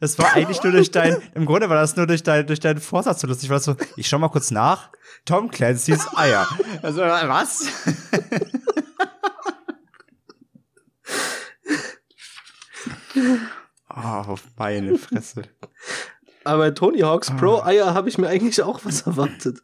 das 0.00 0.18
war 0.18 0.34
eigentlich 0.34 0.62
nur 0.62 0.72
durch 0.72 0.90
dein, 0.90 1.22
im 1.34 1.46
Grunde 1.46 1.70
war 1.70 1.76
das 1.76 1.96
nur 1.96 2.06
durch 2.06 2.22
dein, 2.22 2.46
durch 2.46 2.60
deinen 2.60 2.80
Vorsatz 2.80 3.20
so 3.20 3.26
lustig, 3.26 3.48
war 3.48 3.60
so, 3.60 3.76
ich 3.96 4.08
schau 4.08 4.18
mal 4.18 4.28
kurz 4.28 4.50
nach, 4.50 4.90
Tom 5.24 5.50
Clancy's 5.50 6.06
Eier. 6.14 6.46
Also, 6.82 7.00
was? 7.00 7.66
Oh, 13.90 13.94
auf 13.94 14.44
meine 14.56 14.96
Fresse. 14.98 15.42
Aber 16.44 16.58
bei 16.58 16.70
Tony 16.70 17.00
Hawks 17.00 17.30
Ah. 17.30 17.34
Pro 17.34 17.62
Eier 17.62 17.94
habe 17.94 18.08
ich 18.08 18.18
mir 18.18 18.28
eigentlich 18.28 18.62
auch 18.62 18.84
was 18.84 19.02
erwartet. 19.02 19.62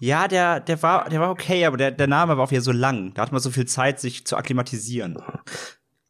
Ja, 0.00 0.28
der, 0.28 0.60
der 0.60 0.80
war, 0.82 1.08
der 1.08 1.20
war 1.20 1.30
okay, 1.30 1.64
aber 1.64 1.76
der, 1.76 1.90
der 1.90 2.06
Name 2.06 2.36
war 2.36 2.44
auch 2.44 2.50
wieder 2.52 2.60
so 2.62 2.70
lang. 2.70 3.14
Da 3.14 3.22
hat 3.22 3.32
man 3.32 3.40
so 3.40 3.50
viel 3.50 3.66
Zeit, 3.66 3.98
sich 3.98 4.24
zu 4.24 4.36
akklimatisieren. 4.36 5.20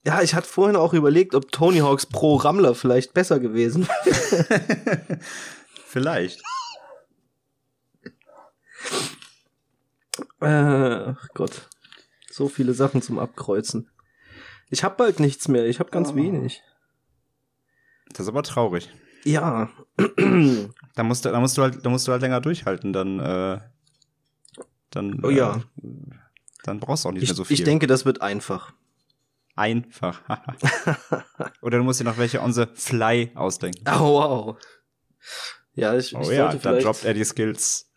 Ja, 0.05 0.21
ich 0.23 0.35
hatte 0.35 0.47
vorhin 0.47 0.77
auch 0.77 0.93
überlegt, 0.93 1.35
ob 1.35 1.51
Tony 1.51 1.79
Hawks 1.79 2.07
Pro 2.07 2.37
Rammler 2.37 2.75
vielleicht 2.75 3.15
besser 3.15 3.41
gewesen 3.41 3.89
wäre. 3.89 5.21
Vielleicht. 5.87 6.43
Äh, 10.41 10.47
Ach 10.47 11.29
Gott. 11.35 11.69
So 12.31 12.49
viele 12.49 12.75
Sachen 12.75 13.03
zum 13.03 13.19
Abkreuzen. 13.19 13.91
Ich 14.71 14.85
habe 14.85 14.97
bald 14.97 15.21
nichts 15.21 15.49
mehr, 15.49 15.67
ich 15.67 15.81
habe 15.81 15.91
ganz 15.91 16.11
Oh. 16.11 16.17
wenig. 16.17 16.63
Das 18.11 18.21
ist 18.21 18.29
aber 18.29 18.43
traurig. 18.43 18.89
Ja. 19.25 19.71
Da 20.95 21.05
musst 21.05 21.25
du, 21.25 21.31
da 21.31 21.39
musst 21.39 21.57
du 21.57 21.63
halt, 21.63 21.87
da 21.87 21.91
musst 21.91 22.09
du 22.09 22.13
halt 22.13 22.23
länger 22.23 22.41
durchhalten, 22.41 22.93
dann, 22.93 23.21
äh, 23.21 23.61
dann, 24.91 25.25
Oh 25.25 25.31
ja. 25.31 25.59
äh, 25.81 25.87
dann 26.65 26.81
brauchst 26.81 27.05
du 27.05 27.09
auch 27.09 27.13
nicht 27.13 27.23
Ich, 27.23 27.29
mehr 27.29 27.37
so 27.37 27.45
viel. 27.45 27.55
ich 27.55 27.63
denke, 27.63 27.87
das 27.87 28.05
wird 28.05 28.21
einfach. 28.21 28.73
Einfach. 29.55 30.21
Oder 31.63 31.79
du 31.79 31.85
musst 31.85 32.01
dir 32.01 32.05
noch 32.05 32.19
welche 32.19 32.43
on 32.43 32.53
the 32.53 32.67
fly 32.75 33.31
ausdenken. 33.37 33.85
Oh, 33.87 34.01
wow. 34.01 34.57
Ja, 35.75 35.95
ich, 35.97 36.17
Oh 36.17 36.21
ich 36.23 36.29
ja, 36.31 36.51
sollte 36.51 36.59
dann 36.59 36.61
vielleicht. 36.61 36.87
droppt 36.87 37.05
er 37.05 37.15
die 37.15 37.25
Skills. 37.25 37.93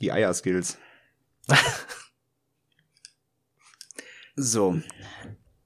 Die 0.00 0.12
Eier-Skills. 0.12 0.78
so. 4.36 4.80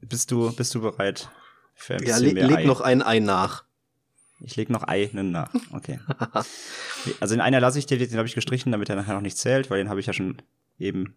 Bist 0.00 0.30
du, 0.30 0.52
bist 0.54 0.74
du 0.74 0.80
bereit 0.80 1.30
für 1.74 1.94
ein 1.94 2.04
ja, 2.04 2.18
le 2.18 2.32
mehr 2.32 2.46
leg 2.46 2.58
Ei? 2.58 2.64
noch 2.64 2.80
ein 2.80 3.02
Ei 3.02 3.18
nach. 3.18 3.64
Ich 4.40 4.56
leg 4.56 4.70
noch 4.70 4.82
einen 4.82 5.30
nach. 5.30 5.52
Okay. 5.72 5.98
also 7.20 7.34
den 7.34 7.40
einer 7.40 7.60
lasse 7.60 7.78
ich 7.78 7.86
dir, 7.86 7.98
den 7.98 8.16
habe 8.16 8.28
ich 8.28 8.34
gestrichen, 8.34 8.72
damit 8.72 8.88
er 8.88 8.96
nachher 8.96 9.14
noch 9.14 9.22
nicht 9.22 9.38
zählt, 9.38 9.70
weil 9.70 9.78
den 9.78 9.88
habe 9.88 10.00
ich 10.00 10.06
ja 10.06 10.12
schon 10.12 10.42
eben 10.78 11.16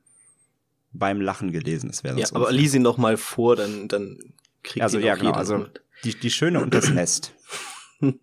beim 0.91 1.21
Lachen 1.21 1.51
gelesen. 1.51 1.89
Das 1.89 2.03
wäre 2.03 2.19
Ja, 2.19 2.27
aber 2.33 2.51
lies 2.51 2.73
ihn 2.73 2.81
noch 2.81 2.97
mal 2.97 3.17
vor, 3.17 3.55
dann, 3.55 3.87
dann 3.87 4.17
kriegt 4.63 4.83
Also 4.83 4.97
ihn 4.97 5.05
ja, 5.05 5.15
genau. 5.15 5.31
Also 5.31 5.57
mit. 5.59 5.81
die, 6.03 6.17
die 6.17 6.31
Schöne 6.31 6.61
und 6.61 6.73
das 6.73 6.89
Nest. 6.89 7.33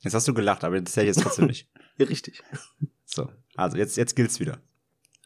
Jetzt 0.00 0.14
hast 0.14 0.28
du 0.28 0.34
gelacht, 0.34 0.62
aber 0.62 0.80
das 0.80 0.96
ich 0.96 1.06
jetzt 1.06 1.20
trotzdem 1.20 1.46
nicht. 1.46 1.68
Richtig. 1.98 2.42
So, 3.04 3.28
also 3.56 3.76
jetzt, 3.76 3.96
jetzt 3.96 4.14
gilt's 4.14 4.38
wieder. 4.38 4.60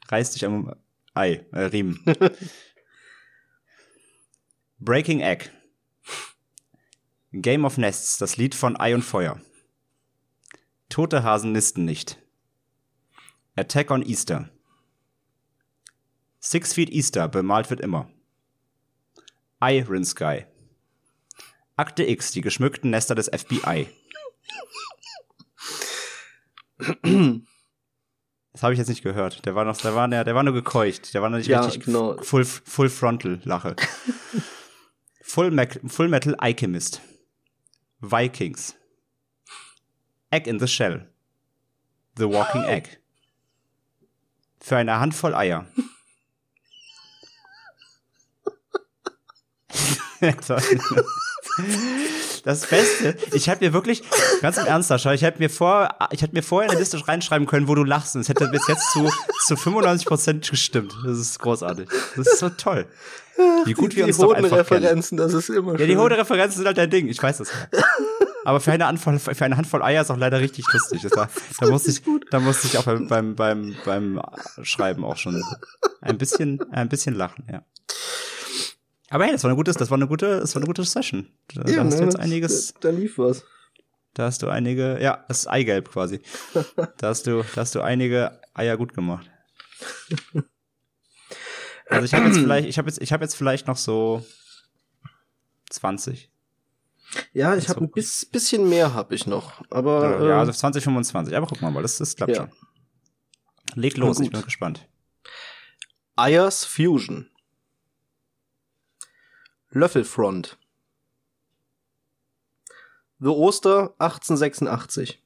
Reiß 0.09 0.31
dich 0.31 0.47
am 0.47 0.75
Ei, 1.21 1.45
äh, 1.53 1.65
Riemen. 1.65 2.03
Breaking 4.79 5.21
Egg. 5.21 5.51
Game 7.31 7.67
of 7.67 7.77
Nests, 7.77 8.17
das 8.17 8.39
Lied 8.39 8.55
von 8.55 8.81
Ei 8.81 8.95
und 8.95 9.03
Feuer. 9.03 9.39
Tote 10.89 11.23
Hasen 11.23 11.53
nisten 11.53 11.85
nicht. 11.85 12.19
Attack 13.55 13.91
on 13.91 14.01
Easter. 14.03 14.49
Six 16.39 16.73
Feet 16.73 16.89
Easter, 16.89 17.29
bemalt 17.29 17.69
wird 17.69 17.83
immer. 17.83 18.11
Iron 19.61 20.07
Sky. 20.07 20.47
Akte 21.77 22.05
X, 22.05 22.33
die 22.33 22.41
geschmückten 22.41 22.89
Nester 22.89 23.15
des 23.15 23.29
FBI. 23.29 23.89
Das 28.53 28.63
habe 28.63 28.73
ich 28.73 28.79
jetzt 28.79 28.89
nicht 28.89 29.03
gehört. 29.03 29.45
Der 29.47 29.55
war 29.55 29.65
noch, 29.65 29.77
der 29.77 29.95
war, 29.95 30.09
der, 30.09 30.25
der 30.25 30.35
war 30.35 30.43
nur 30.43 30.55
gekeucht. 30.55 31.15
Der 31.15 31.23
war 31.23 31.31
noch 31.31 31.39
nicht 31.39 31.47
Ja, 31.47 31.61
richtig 31.61 31.85
genau. 31.85 32.21
full, 32.23 32.45
full 32.45 32.91
frontal 32.91 33.41
Lache. 33.45 33.77
full, 35.23 35.51
Mac, 35.53 35.81
full 35.87 36.09
Metal 36.09 36.35
Alchemist. 36.37 37.01
Vikings. 38.01 38.75
Egg 40.31 40.49
in 40.49 40.59
the 40.59 40.67
Shell. 40.67 41.09
The 42.17 42.25
Walking 42.25 42.65
Egg. 42.65 42.99
Für 44.61 44.77
eine 44.77 44.99
Handvoll 44.99 45.35
Eier. 45.35 45.67
Das 52.45 52.67
Beste, 52.67 53.17
ich 53.33 53.49
hätte 53.49 53.65
mir 53.65 53.73
wirklich, 53.73 54.03
ganz 54.41 54.57
im 54.57 54.67
Ernst, 54.67 54.89
Sascha, 54.89 55.13
ich 55.13 55.23
hätte 55.23 55.39
mir 55.41 55.51
vor, 55.51 55.91
ich 56.11 56.23
hätte 56.23 56.35
mir 56.35 56.43
vorher 56.43 56.71
eine 56.71 56.79
Liste 56.79 57.07
reinschreiben 57.07 57.47
können, 57.47 57.69
wo 57.69 57.75
du 57.75 57.85
lachst. 57.85 58.15
Und 58.15 58.23
es 58.23 58.29
hätte 58.29 58.49
bis 58.49 58.67
jetzt 58.69 58.91
zu, 58.93 59.11
zu 59.47 59.55
95% 59.55 60.51
gestimmt. 60.51 60.95
Das 61.05 61.19
ist 61.19 61.39
großartig. 61.39 61.89
Das 62.17 62.27
ist 62.27 62.39
so 62.39 62.49
toll. 62.49 62.87
Wie 63.65 63.73
gut 63.73 63.97
wir 63.97 64.05
die 64.05 64.11
uns 64.11 64.19
doch 64.19 64.33
einfach 64.33 64.67
kennen. 64.67 64.85
Referenzen, 64.85 65.17
das 65.17 65.33
ist 65.33 65.49
immer 65.49 65.73
Ja, 65.73 65.79
die 65.87 65.93
schön. 65.93 65.99
hohen 65.99 66.13
Referenzen 66.13 66.59
sind 66.59 66.67
halt 66.67 66.79
dein 66.79 66.91
Ding. 66.91 67.09
Ich 67.09 67.23
weiß 67.23 67.39
das. 67.39 67.49
Aber 68.45 68.61
für 68.61 68.73
eine, 68.73 68.87
Handvoll, 68.87 69.19
für 69.19 69.45
eine 69.45 69.57
Handvoll 69.57 69.83
Eier 69.83 70.03
ist 70.03 70.11
auch 70.11 70.17
leider 70.17 70.41
richtig 70.41 70.65
lustig. 70.73 71.03
Das 71.03 71.13
war, 71.13 71.29
da 71.61 71.67
musste 71.69 71.91
ich, 71.91 72.03
da 72.31 72.41
musste 72.41 72.67
ich 72.67 72.79
auch 72.79 72.85
beim, 72.85 73.07
beim, 73.07 73.35
beim, 73.35 73.77
beim 73.85 74.21
Schreiben 74.63 75.05
auch 75.05 75.17
schon 75.17 75.43
ein 76.01 76.17
bisschen, 76.19 76.61
ein 76.73 76.89
bisschen 76.89 77.15
lachen, 77.15 77.45
ja. 77.51 77.63
Aber 79.11 79.25
hey, 79.25 79.33
das 79.33 79.43
war 79.45 79.51
eine 79.51 79.57
gute, 79.57 79.73
das 79.73 79.91
war 79.91 79.97
eine 79.99 80.07
gute, 80.07 80.41
das 80.41 80.55
war 80.55 80.61
eine 80.63 80.67
gute 80.67 80.85
Session. 80.85 81.29
Da, 81.55 81.63
da 81.65 81.71
Ja, 81.73 81.85
hast 81.85 81.95
du 81.95 81.99
ne, 81.99 82.05
jetzt 82.05 82.19
einiges, 82.19 82.75
Da 82.81 82.91
lief 82.91 83.19
was. 83.19 83.45
da 84.15 84.25
hast 84.27 84.43
du 84.43 84.49
einige, 84.49 85.01
ja, 85.03 85.25
das 85.29 85.41
ist 85.41 85.47
Eigelb 85.49 85.91
quasi. 85.91 86.21
Da 86.99 87.09
hast 87.09 87.27
du, 87.27 87.43
da 87.55 87.61
hast 87.61 87.75
du 87.75 87.81
einige 87.83 88.41
Eier 88.55 88.77
gut 88.77 88.95
gemacht. 88.95 89.29
Also 91.89 92.05
ich 92.05 92.15
habe 92.15 92.27
jetzt 92.27 92.39
vielleicht, 92.39 92.69
ich 92.69 92.79
habe 92.79 92.89
jetzt, 92.89 93.03
ich 93.03 93.13
habe 93.13 93.25
jetzt 93.25 93.35
vielleicht 93.35 93.67
noch 93.67 93.77
so 93.77 94.25
20. 95.71 96.31
Ja, 97.33 97.57
ich 97.57 97.69
habe 97.69 97.81
ein 97.81 97.91
bis, 97.91 98.25
bisschen 98.27 98.69
mehr 98.69 98.95
hab 98.95 99.11
ich 99.11 99.27
noch, 99.27 99.63
aber 99.71 100.21
ja, 100.23 100.29
äh, 100.37 100.39
also 100.39 100.53
20, 100.53 100.85
25. 100.85 101.37
Aber 101.37 101.49
guck 101.49 101.61
mal, 101.61 101.73
mal, 101.73 101.83
das, 101.83 101.99
das 101.99 102.15
klappt 102.15 102.37
Ja. 102.37 102.43
schon. 102.43 102.53
Leg 103.75 103.97
los, 103.97 104.21
ich 104.21 104.31
bin 104.31 104.43
gespannt. 104.43 104.87
Ayers 106.15 106.65
Fusion. 106.65 107.29
Löffelfront. 109.73 110.57
The 113.21 113.31
Oster 113.31 113.95
1886. 113.99 115.19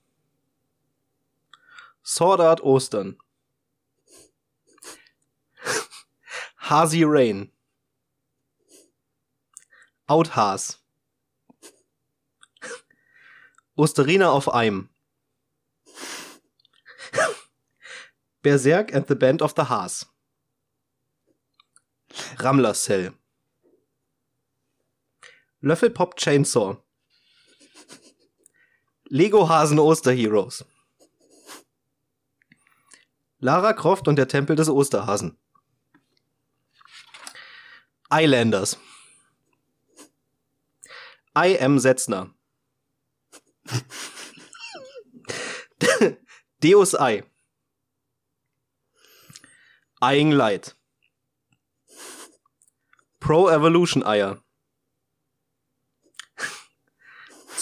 Sword 2.02 2.40
Art 2.40 2.60
Ostern. 2.60 3.16
Hasi 6.56 7.04
Rain. 7.04 7.50
Outhas. 10.06 10.78
Osterina 13.78 14.30
auf 14.30 14.52
Eim. 14.52 14.90
Berserk 18.42 18.92
and 18.92 19.06
the 19.06 19.16
Band 19.16 19.40
of 19.40 19.54
the 19.54 19.64
Haas. 19.64 20.04
Rammler 22.36 22.74
Cell. 22.74 23.14
Löffelpop 25.64 26.16
Chainsaw. 26.16 26.76
Lego 29.08 29.48
Hasen 29.48 29.78
Osterheroes. 29.78 30.62
Lara 33.38 33.72
Croft 33.72 34.06
und 34.06 34.16
der 34.16 34.28
Tempel 34.28 34.56
des 34.56 34.68
Osterhasen. 34.68 35.38
Islanders. 38.12 38.76
I 41.34 41.58
am 41.58 41.78
Setzner. 41.78 42.34
Deus 46.62 46.94
Ei. 46.94 47.24
Eyeing 50.02 50.30
Light. 50.30 50.76
Pro 53.18 53.48
Evolution 53.48 54.04
Eier. 54.04 54.43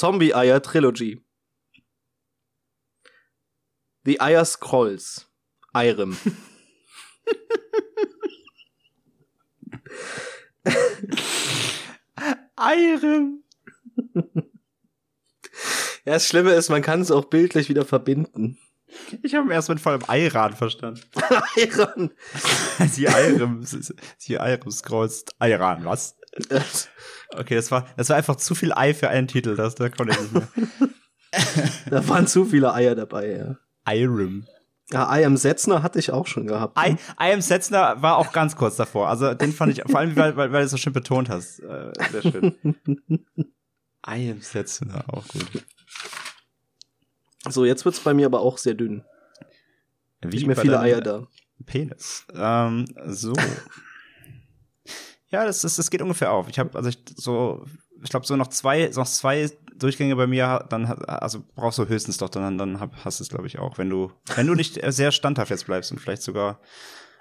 Zombie 0.03 0.35
Eier 0.35 0.61
Trilogy. 0.61 1.25
The 4.05 4.21
Eier 4.21 4.45
Scrolls. 4.45 5.31
Irem. 5.73 6.19
Irem. 12.59 13.45
Ja, 16.05 16.15
das 16.15 16.27
Schlimme 16.27 16.51
ist, 16.55 16.69
man 16.69 16.83
kann 16.83 17.01
es 17.01 17.13
auch 17.13 17.27
bildlich 17.27 17.69
wieder 17.69 17.85
verbinden. 17.85 18.59
Ich 19.23 19.37
habe 19.37 19.53
erst 19.53 19.69
mit 19.69 19.79
vollem 19.79 20.03
Eiran 20.09 20.57
verstanden. 20.57 21.01
Iron. 21.55 22.11
Sie 22.89 23.05
Irem. 23.05 23.63
Sie 23.63 24.35
Irem 24.35 24.71
scrollst 24.73 25.41
Eiran, 25.41 25.85
was? 25.85 26.17
Okay, 27.35 27.55
das 27.55 27.71
war, 27.71 27.87
das 27.97 28.11
war 28.11 28.17
einfach 28.17 28.37
zu 28.37 28.55
viel 28.55 28.75
Ei 28.75 28.93
für 28.93 29.09
einen 29.09 29.27
Titel, 29.27 29.57
das, 29.57 29.75
da 29.75 29.89
konnte 29.89 30.13
ich 30.13 30.21
nicht 30.21 30.33
mehr. 30.33 30.49
Da 31.89 32.07
waren 32.09 32.27
zu 32.27 32.45
viele 32.45 32.75
Eier 32.75 32.95
dabei, 32.95 33.57
ja. 33.87 33.91
Irem. 33.91 34.47
Ja, 34.91 35.17
I 35.17 35.25
am 35.25 35.39
Setzner 35.39 35.83
hatte 35.83 35.99
ich 35.99 36.11
auch 36.11 36.27
schon 36.27 36.47
gehabt. 36.47 36.79
I, 36.79 36.97
I 37.19 37.33
am 37.33 37.41
Setzner 37.41 38.03
war 38.03 38.19
auch 38.19 38.33
ganz 38.33 38.55
kurz 38.55 38.77
davor. 38.77 39.09
Also 39.09 39.33
den 39.33 39.53
fand 39.53 39.73
ich, 39.73 39.83
vor 39.91 40.01
allem, 40.01 40.15
weil, 40.15 40.37
weil, 40.37 40.53
weil 40.53 40.61
du 40.61 40.67
es 40.67 40.71
so 40.71 40.77
schön 40.77 40.93
betont 40.93 41.31
hast. 41.31 41.61
Äh, 41.61 41.93
sehr 42.11 42.23
schön. 42.23 42.55
I 44.07 44.31
am 44.31 44.43
Setzner, 44.43 45.05
auch 45.09 45.27
gut. 45.29 45.65
So, 47.49 47.65
jetzt 47.65 47.87
wird's 47.87 48.01
bei 48.01 48.13
mir 48.13 48.27
aber 48.27 48.41
auch 48.41 48.59
sehr 48.59 48.75
dünn. 48.75 49.03
Wie 50.21 50.37
Nicht 50.37 50.47
mehr 50.47 50.57
viele 50.57 50.79
Eier 50.79 51.01
da. 51.01 51.27
Penis. 51.65 52.27
Ähm, 52.35 52.85
so. 53.07 53.33
Ja, 55.33 55.45
das, 55.47 55.63
das, 55.63 55.77
das 55.77 55.91
geht 55.91 56.03
ungefähr 56.03 56.31
auf. 56.31 56.49
Ich 56.49 56.59
habe 56.59 56.77
also 56.77 56.91
ich, 56.91 56.99
so, 57.17 57.65
ich 58.03 58.11
glaube 58.11 58.27
so 58.27 58.37
noch 58.37 58.49
zwei, 58.49 58.91
noch 58.95 59.07
zwei 59.07 59.51
Durchgänge 59.75 60.15
bei 60.15 60.27
mir, 60.27 60.65
dann 60.69 60.87
also 60.87 61.43
brauchst 61.55 61.79
du 61.79 61.89
höchstens 61.89 62.19
doch, 62.19 62.29
dann 62.29 62.59
dann 62.59 62.79
hab, 62.79 63.05
hast 63.05 63.19
du 63.19 63.25
es 63.25 63.31
glaube 63.31 63.47
ich 63.47 63.59
auch, 63.59 63.79
wenn 63.79 63.89
du 63.89 64.13
wenn 64.37 64.47
du 64.47 64.55
nicht 64.55 64.83
äh, 64.83 64.93
sehr 64.93 65.11
standhaft 65.11 65.51
jetzt 65.51 65.67
bleibst 65.67 65.91
und 65.91 65.99
vielleicht 65.99 66.23
sogar 66.23 66.61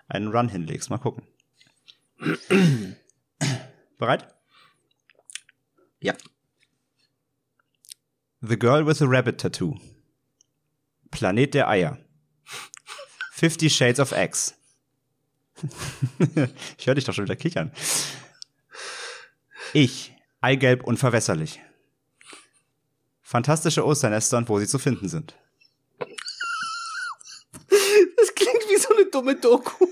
einen 0.08 0.28
Run 0.28 0.50
hinlegst. 0.50 0.90
Mal 0.90 0.98
gucken. 0.98 1.24
Bereit? 3.98 4.28
Ja. 6.02 6.14
The 8.42 8.60
Girl 8.60 8.86
with 8.86 9.02
a 9.02 9.06
Rabbit 9.08 9.40
Tattoo. 9.40 9.80
Planet 11.12 11.54
der 11.54 11.70
Eier. 11.70 11.98
Fifty 13.32 13.70
Shades 13.70 14.00
of 14.00 14.12
X. 14.12 14.56
ich 16.78 16.88
höre 16.88 16.96
dich 16.96 17.06
doch 17.06 17.14
schon 17.14 17.26
wieder 17.26 17.36
kichern. 17.36 17.72
Ich, 19.74 20.16
Eigelb 20.42 20.84
unverwässerlich. 20.84 21.62
Fantastische 23.22 23.86
Osternester 23.86 24.38
und 24.38 24.50
wo 24.50 24.60
sie 24.60 24.68
zu 24.68 24.80
finden 24.80 25.08
sind. 25.08 25.36
Das 28.18 28.36
klingt 28.36 28.70
wie 28.70 28.78
so 28.78 28.94
eine 28.94 29.06
dumme 29.06 29.36
Doku. 29.36 29.88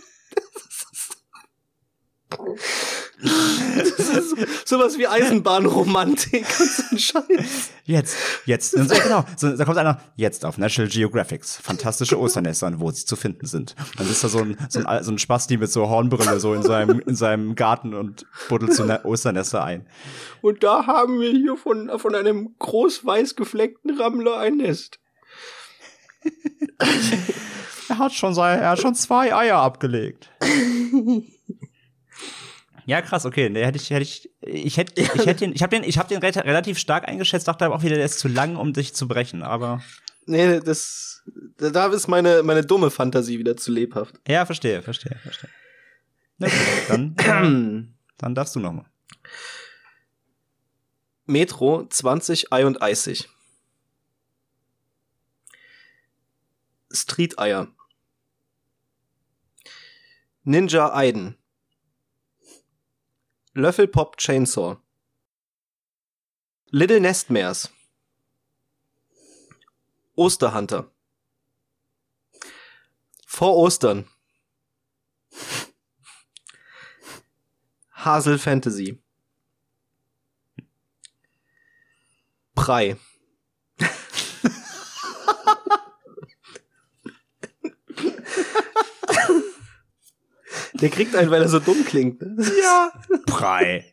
Das 3.22 4.10
ist 4.10 4.30
so, 4.30 4.36
sowas 4.66 4.98
wie 4.98 5.08
Eisenbahnromantik 5.08 6.46
und 6.60 6.70
so 6.70 6.84
ein 6.92 7.00
Scheiß. 7.00 7.72
Jetzt, 7.86 8.18
jetzt, 8.46 8.72
so, 8.72 8.86
genau. 8.86 9.26
So, 9.36 9.56
da 9.56 9.66
kommt 9.66 9.78
einer, 9.78 10.00
jetzt 10.16 10.46
auf 10.46 10.58
National 10.58 10.90
Geographics. 10.90 11.58
Fantastische 11.58 12.20
Osternester 12.20 12.68
und 12.68 12.80
wo 12.80 12.92
sie 12.92 13.06
zu 13.06 13.16
finden 13.16 13.46
sind. 13.46 13.76
Dann 13.98 14.10
ist 14.10 14.24
da 14.24 14.30
so 14.30 14.40
ein, 14.40 14.58
so 14.70 14.84
ein, 14.84 15.04
so 15.04 15.12
ein 15.12 15.20
Spasti 15.20 15.58
mit 15.58 15.72
so 15.72 15.90
Hornbrille 15.90 16.40
so 16.40 16.54
in 16.54 16.64
seinem, 16.64 17.00
in 17.00 17.16
seinem 17.16 17.56
Garten 17.56 17.94
und 17.94 18.26
buddelt 18.48 18.74
so 18.74 18.84
eine 18.84 19.04
Osternester 19.06 19.64
ein. 19.64 19.86
Und 20.42 20.64
da 20.64 20.88
haben 20.88 21.20
wir 21.20 21.32
hier 21.32 21.58
von, 21.58 21.92
von 22.00 22.16
einem 22.16 22.56
groß 22.60 23.06
weiß 23.06 23.36
gefleckten 23.36 24.00
Rammler 24.00 24.38
ein 24.38 24.58
Nest. 24.58 25.00
Er 27.90 27.98
hat 27.98 28.14
schon 28.14 28.34
sein, 28.34 28.60
er 28.60 28.70
hat 28.70 28.80
schon 28.80 28.96
zwei 28.96 29.36
Eier 29.36 29.58
abgelegt. 29.58 30.30
Ja, 32.90 33.02
krass, 33.04 33.26
okay. 33.26 33.50
Nee, 33.50 33.64
hätte 33.64 33.78
ich, 33.78 33.90
hätte 33.92 34.02
ich, 34.04 34.30
ich 34.42 34.78
hätte, 34.78 35.00
ich 35.02 35.26
hätte 35.26 35.36
den, 35.46 35.54
ich 35.54 35.62
habe 35.62 35.76
den, 35.76 35.84
ich 35.84 35.98
habe 36.00 36.10
den 36.10 36.18
re- 36.24 36.44
relativ 36.44 36.80
stark 36.80 37.08
eingeschätzt, 37.08 37.48
dachte 37.48 37.66
aber 37.66 37.76
auch 37.76 37.84
wieder, 37.84 37.96
der 37.96 38.06
ist 38.06 38.18
zu 38.20 38.28
lang, 38.28 38.56
um 38.56 38.74
dich 38.74 38.94
zu 38.96 39.08
brechen. 39.08 39.44
Aber 39.44 39.82
Nee, 40.26 40.60
das, 40.60 41.24
da 41.58 41.88
ist 41.88 42.08
meine, 42.08 42.44
meine 42.44 42.66
dumme 42.66 42.90
Fantasie 42.92 43.38
wieder 43.40 43.56
zu 43.58 43.72
lebhaft. 43.72 44.16
ja, 44.28 44.46
verstehe, 44.46 44.82
verstehe, 44.82 45.18
verstehe. 45.22 45.50
Gut, 46.40 46.52
dann, 46.88 47.16
dann 48.18 48.36
darfst 48.36 48.56
du 48.56 48.60
noch 48.60 48.72
mal. 48.74 48.86
Metro 51.26 51.86
20 51.88 52.52
Ei 52.52 52.66
und 52.66 52.82
Eisig. 52.82 53.30
Street 56.92 57.38
Eier. 57.38 57.68
Ninja 60.44 60.92
Aiden. 60.94 61.36
Löffelpop 63.54 64.18
Chainsaw. 64.18 64.78
Little 66.72 67.00
Nestmares. 67.00 67.70
Osterhunter. 70.16 70.92
Vor 73.26 73.56
Ostern. 73.58 74.08
Hasel 77.92 78.38
Fantasy. 78.38 79.02
Prei. 82.54 82.98
Der 90.82 90.90
kriegt 90.90 91.16
einen, 91.16 91.32
weil 91.32 91.42
er 91.42 91.50
so 91.50 91.60
dumm 91.60 91.84
klingt. 91.86 92.22
Ne? 92.22 92.36
Ja. 92.62 92.92
Prei. 93.26 93.86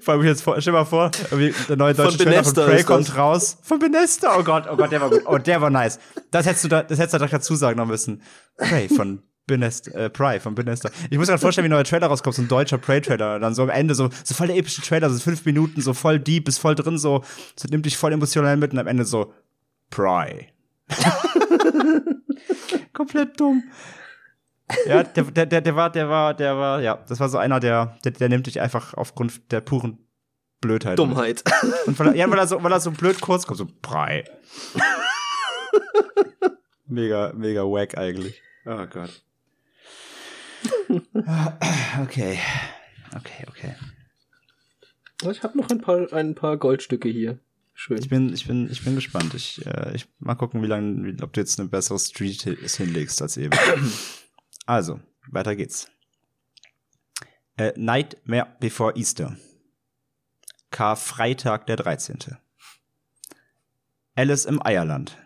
Vor 0.00 0.14
allem 0.14 0.24
jetzt 0.24 0.42
vor, 0.42 0.60
stell 0.60 0.72
mal 0.72 0.84
vor, 0.84 1.10
der 1.30 1.76
neue 1.76 1.94
deutsche 1.94 2.18
Von 2.18 2.26
Trailer 2.26 2.44
von 2.44 2.54
Benesta 2.54 2.66
Prey 2.66 2.84
kommt 2.84 3.16
raus. 3.16 3.58
Von 3.62 3.78
Benesta, 3.78 4.36
oh 4.38 4.42
Gott, 4.42 4.64
oh 4.70 4.76
Gott, 4.76 4.92
der 4.92 5.00
war 5.00 5.10
gut. 5.10 5.22
Oh, 5.24 5.38
der 5.38 5.60
war 5.60 5.70
nice. 5.70 5.98
Das 6.30 6.46
hättest 6.46 6.64
du 6.64 6.68
da, 6.68 6.82
das 6.82 6.98
hättest 6.98 7.14
du 7.14 7.18
doch 7.18 7.30
dazu 7.30 7.54
sagen 7.54 7.78
noch 7.78 7.86
müssen. 7.86 8.22
Prey 8.58 8.88
von 8.88 9.22
Benesta, 9.46 9.90
äh, 9.92 10.10
Prey 10.10 10.38
von 10.38 10.54
Benesta. 10.54 10.90
Ich 11.10 11.18
muss 11.18 11.26
mir 11.26 11.32
gerade 11.32 11.40
vorstellen, 11.40 11.64
wie 11.64 11.68
ein 11.68 11.72
neuer 11.72 11.84
Trailer 11.84 12.08
rauskommt, 12.08 12.36
so 12.36 12.42
ein 12.42 12.48
deutscher 12.48 12.78
Prey-Trailer. 12.78 13.38
Dann 13.38 13.54
so 13.54 13.62
am 13.62 13.70
Ende 13.70 13.94
so, 13.94 14.10
so 14.22 14.34
voll 14.34 14.48
der 14.48 14.56
epische 14.56 14.82
Trailer, 14.82 15.10
so 15.10 15.18
fünf 15.18 15.44
Minuten, 15.44 15.80
so 15.80 15.94
voll 15.94 16.20
deep, 16.20 16.48
ist 16.48 16.58
voll 16.58 16.74
drin, 16.74 16.98
so, 16.98 17.24
so 17.56 17.68
nimmt 17.68 17.86
dich 17.86 17.96
voll 17.96 18.12
emotional 18.12 18.56
mit 18.56 18.72
und 18.72 18.78
am 18.78 18.86
Ende 18.86 19.04
so, 19.04 19.32
Prey. 19.90 20.48
Komplett 22.92 23.40
dumm. 23.40 23.62
Ja, 24.86 25.02
der, 25.02 25.24
der, 25.24 25.46
der, 25.46 25.60
der 25.60 25.76
war, 25.76 25.90
der 25.90 26.08
war, 26.08 26.34
der 26.34 26.56
war, 26.56 26.80
ja, 26.80 27.02
das 27.08 27.20
war 27.20 27.28
so 27.28 27.38
einer, 27.38 27.60
der, 27.60 27.98
der, 28.04 28.12
der 28.12 28.28
nimmt 28.28 28.46
dich 28.46 28.60
einfach 28.60 28.94
aufgrund 28.94 29.50
der 29.52 29.60
puren 29.60 29.98
Blödheit. 30.60 30.98
Dummheit. 30.98 31.42
Und 31.86 31.98
weil 31.98 32.08
er, 32.08 32.14
ja, 32.14 32.30
weil 32.30 32.38
er 32.38 32.46
so, 32.46 32.62
weil 32.62 32.72
er 32.72 32.80
so 32.80 32.90
blöd 32.90 33.20
kurz 33.20 33.46
kommt, 33.46 33.58
so 33.58 33.66
Brei. 33.82 34.24
mega, 36.86 37.32
mega 37.34 37.62
wack 37.62 37.96
eigentlich. 37.96 38.40
Oh 38.66 38.86
Gott. 38.86 39.22
Okay. 42.02 42.38
Okay, 43.16 43.44
okay. 43.48 43.74
Ich 45.30 45.42
habe 45.42 45.56
noch 45.58 45.68
ein 45.70 45.80
paar, 45.80 46.12
ein 46.12 46.34
paar 46.34 46.56
Goldstücke 46.56 47.08
hier. 47.08 47.38
Schön. 47.74 47.98
Ich 47.98 48.08
bin, 48.08 48.32
ich 48.32 48.46
bin, 48.46 48.70
ich 48.70 48.84
bin 48.84 48.94
gespannt. 48.94 49.32
Ich, 49.34 49.64
äh, 49.66 49.94
ich 49.94 50.06
mal 50.18 50.34
gucken, 50.34 50.62
wie 50.62 50.66
lange, 50.66 51.16
ob 51.22 51.32
du 51.32 51.40
jetzt 51.40 51.58
eine 51.58 51.68
bessere 51.68 51.98
Street 51.98 52.44
hi- 52.46 52.56
hinlegst 52.68 53.22
als 53.22 53.36
eben. 53.38 53.56
Also, 54.70 55.00
weiter 55.26 55.56
geht's. 55.56 55.90
Äh, 57.56 57.72
Nightmare 57.76 58.56
Before 58.60 58.94
Easter. 58.96 59.36
Karfreitag 60.70 61.66
der 61.66 61.74
13. 61.74 62.36
Alice 64.14 64.44
im 64.44 64.64
Eierland. 64.64 65.18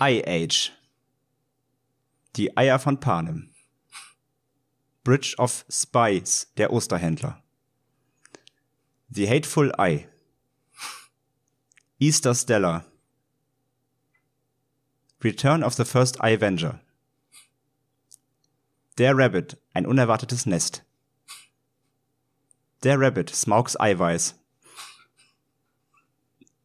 Eye 0.00 0.22
Age. 0.26 0.72
Die 2.36 2.54
Eier 2.58 2.78
von 2.78 3.00
Panem. 3.00 3.54
Bridge 5.02 5.34
of 5.38 5.64
Spies, 5.70 6.52
der 6.58 6.74
Osterhändler. 6.74 7.42
The 9.08 9.30
Hateful 9.30 9.72
Eye. 9.78 10.08
Easter 11.98 12.34
Stellar. 12.34 12.84
Return 15.24 15.64
of 15.64 15.72
the 15.72 15.86
First 15.86 16.20
Eye 16.20 16.34
Avenger. 16.34 16.81
Der 18.98 19.16
Rabbit, 19.16 19.58
ein 19.72 19.86
unerwartetes 19.86 20.46
Nest. 20.46 20.84
Der 22.82 23.00
Rabbit, 23.00 23.30
Smaugs 23.30 23.78
Eiweiß. 23.78 24.38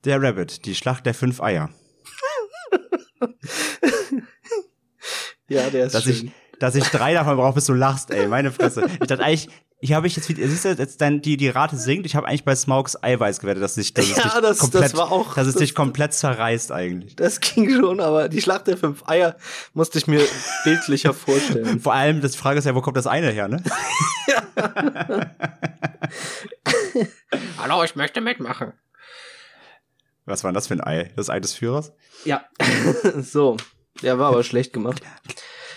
Der 0.03 0.21
Rabbit, 0.21 0.65
die 0.65 0.75
Schlacht 0.75 1.05
der 1.05 1.13
fünf 1.13 1.41
Eier. 1.41 1.69
Ja, 5.49 5.69
der 5.69 5.85
ist 5.85 5.95
dass 5.95 6.03
schön. 6.03 6.13
ich, 6.27 6.31
dass 6.59 6.75
ich 6.75 6.83
drei 6.85 7.13
davon 7.13 7.37
brauche, 7.37 7.53
bis 7.55 7.65
du 7.65 7.73
lachst, 7.73 8.11
ey, 8.11 8.27
meine 8.27 8.51
Fresse. 8.51 8.85
Ich 8.85 9.07
dachte 9.07 9.23
eigentlich, 9.23 9.49
ich 9.79 9.93
habe 9.93 10.07
ich 10.07 10.15
jetzt, 10.15 10.27
wieder- 10.27 10.47
siehst 10.47 10.65
du, 10.65 10.69
jetzt 10.69 11.01
dann 11.01 11.21
die, 11.21 11.37
die 11.37 11.49
Rate 11.49 11.77
sinkt, 11.77 12.05
ich 12.07 12.15
habe 12.15 12.27
eigentlich 12.27 12.43
bei 12.43 12.55
Smaugs 12.55 13.01
Eiweiß 13.01 13.39
gewettet, 13.39 13.61
dass 13.61 13.75
sich, 13.75 13.93
dass 13.93 14.05
es 14.09 14.15
Ja, 14.17 14.23
dich 14.23 14.31
das- 14.33 14.41
das 14.41 14.57
komplett, 14.59 14.97
war 14.97 15.11
auch- 15.11 15.35
dass 15.35 15.45
es 15.47 15.53
das- 15.53 15.61
dich 15.61 15.75
komplett 15.75 16.13
zerreißt 16.13 16.71
eigentlich. 16.71 17.15
Das 17.15 17.39
ging 17.39 17.69
schon, 17.69 17.99
aber 17.99 18.27
die 18.29 18.41
Schlacht 18.41 18.65
der 18.67 18.77
fünf 18.77 19.03
Eier 19.07 19.35
musste 19.73 19.99
ich 19.99 20.07
mir 20.07 20.25
bildlicher 20.63 21.13
vorstellen. 21.13 21.79
Vor 21.79 21.93
allem, 21.93 22.21
das 22.21 22.35
Frage 22.35 22.57
ist 22.59 22.65
ja, 22.65 22.73
wo 22.75 22.81
kommt 22.81 22.97
das 22.97 23.05
eine 23.07 23.29
her, 23.29 23.47
ne? 23.47 23.61
Hallo, 27.57 27.83
ich 27.83 27.95
möchte 27.95 28.21
mitmachen. 28.21 28.73
Was 30.25 30.43
war 30.43 30.49
denn 30.51 30.55
das 30.55 30.67
für 30.67 30.73
ein 30.73 30.81
Ei? 30.83 31.11
Das 31.15 31.29
Ei 31.29 31.39
des 31.39 31.53
Führers? 31.53 31.93
Ja. 32.25 32.45
so. 33.21 33.57
Der 34.01 34.19
war 34.19 34.29
aber 34.29 34.43
schlecht 34.43 34.73
gemacht. 34.73 35.01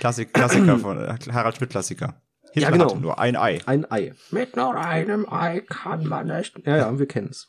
Klassik, 0.01 0.33
Klassiker 0.35 0.79
von 0.79 0.99
äh, 0.99 1.17
Harald 1.33 1.57
Schmidt 1.57 1.71
Klassiker. 1.71 2.21
Hitler 2.53 2.63
Ja, 2.63 2.71
genau. 2.71 2.91
hatte 2.91 3.01
nur 3.01 3.19
ein 3.19 3.37
Ei. 3.37 3.61
Ein 3.67 3.91
Ei. 3.91 4.15
Mit 4.31 4.57
nur 4.57 4.75
einem 4.77 5.27
Ei 5.31 5.61
kann 5.61 6.07
man 6.07 6.27
nicht. 6.27 6.59
Ja, 6.67 6.77
ja, 6.77 6.99
wir 6.99 7.07
kennen 7.07 7.29
es. 7.31 7.47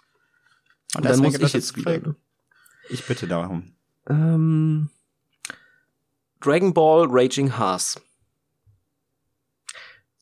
Und 0.96 1.06
dann 1.06 1.14
deswegen 1.22 1.42
muss 1.42 1.48
ich 1.50 1.54
jetzt 1.54 1.76
wieder. 1.76 1.98
Ne? 2.00 2.16
Ich 2.90 3.06
bitte 3.06 3.28
darum. 3.28 3.74
Ähm, 4.08 4.90
Dragon 6.40 6.74
Ball 6.74 7.08
Raging 7.10 7.58
Haas. 7.58 8.02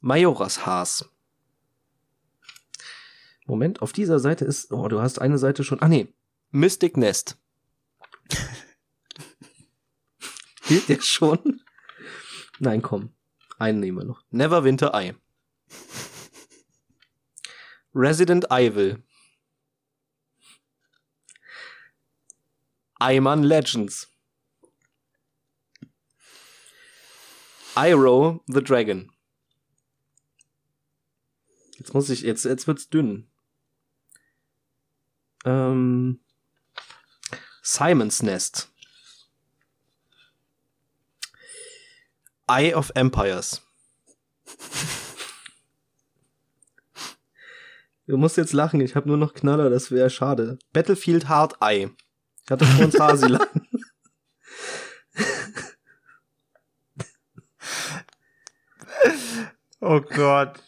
Majoras 0.02 0.66
Haas. 0.66 1.10
Moment, 3.46 3.82
auf 3.82 3.92
dieser 3.94 4.20
Seite 4.20 4.46
ist. 4.46 4.72
Oh, 4.72 4.88
du 4.88 5.02
hast 5.02 5.20
eine 5.20 5.38
Seite 5.38 5.64
schon. 5.64 5.82
Ah, 5.82 5.88
nee. 5.88 6.14
Mystic 6.52 6.98
Nest. 6.98 7.38
Gilt 10.68 10.88
der 10.88 11.02
schon? 11.02 11.62
Nein, 12.60 12.82
komm. 12.82 13.12
Einen 13.60 13.82
nehmen 13.82 13.98
wir 13.98 14.06
noch. 14.06 14.24
Neverwinter 14.32 14.94
Eye. 14.94 15.16
Resident 17.94 18.50
Evil. 18.50 19.04
Ayman 23.00 23.44
Legends. 23.44 24.08
Iroh 27.76 28.42
the 28.48 28.64
Dragon. 28.64 29.12
Jetzt 31.78 31.94
muss 31.94 32.10
ich, 32.10 32.22
jetzt, 32.22 32.46
jetzt 32.46 32.68
wird's 32.68 32.90
dünn. 32.90 33.30
Ähm, 35.46 36.20
Simon's 37.62 38.22
Nest. 38.22 38.72
Eye 42.50 42.74
of 42.76 42.92
Empires. 42.96 43.62
Du 48.08 48.18
musst 48.18 48.38
jetzt 48.38 48.54
lachen, 48.54 48.82
ich 48.82 48.96
habe 48.96 49.08
nur 49.08 49.18
noch 49.18 49.34
Knaller, 49.34 49.70
das 49.70 49.92
wäre 49.92 50.10
schade. 50.10 50.58
Battlefield 50.74 51.30
Hard 51.30 51.56
Eye. 51.62 51.90
Ich 52.44 52.50
hatte 52.52 52.66
vor 52.66 52.86
uns 52.86 53.00
Hasilan. 53.00 53.48
Oh 59.82 60.02
Gott. 60.02 60.62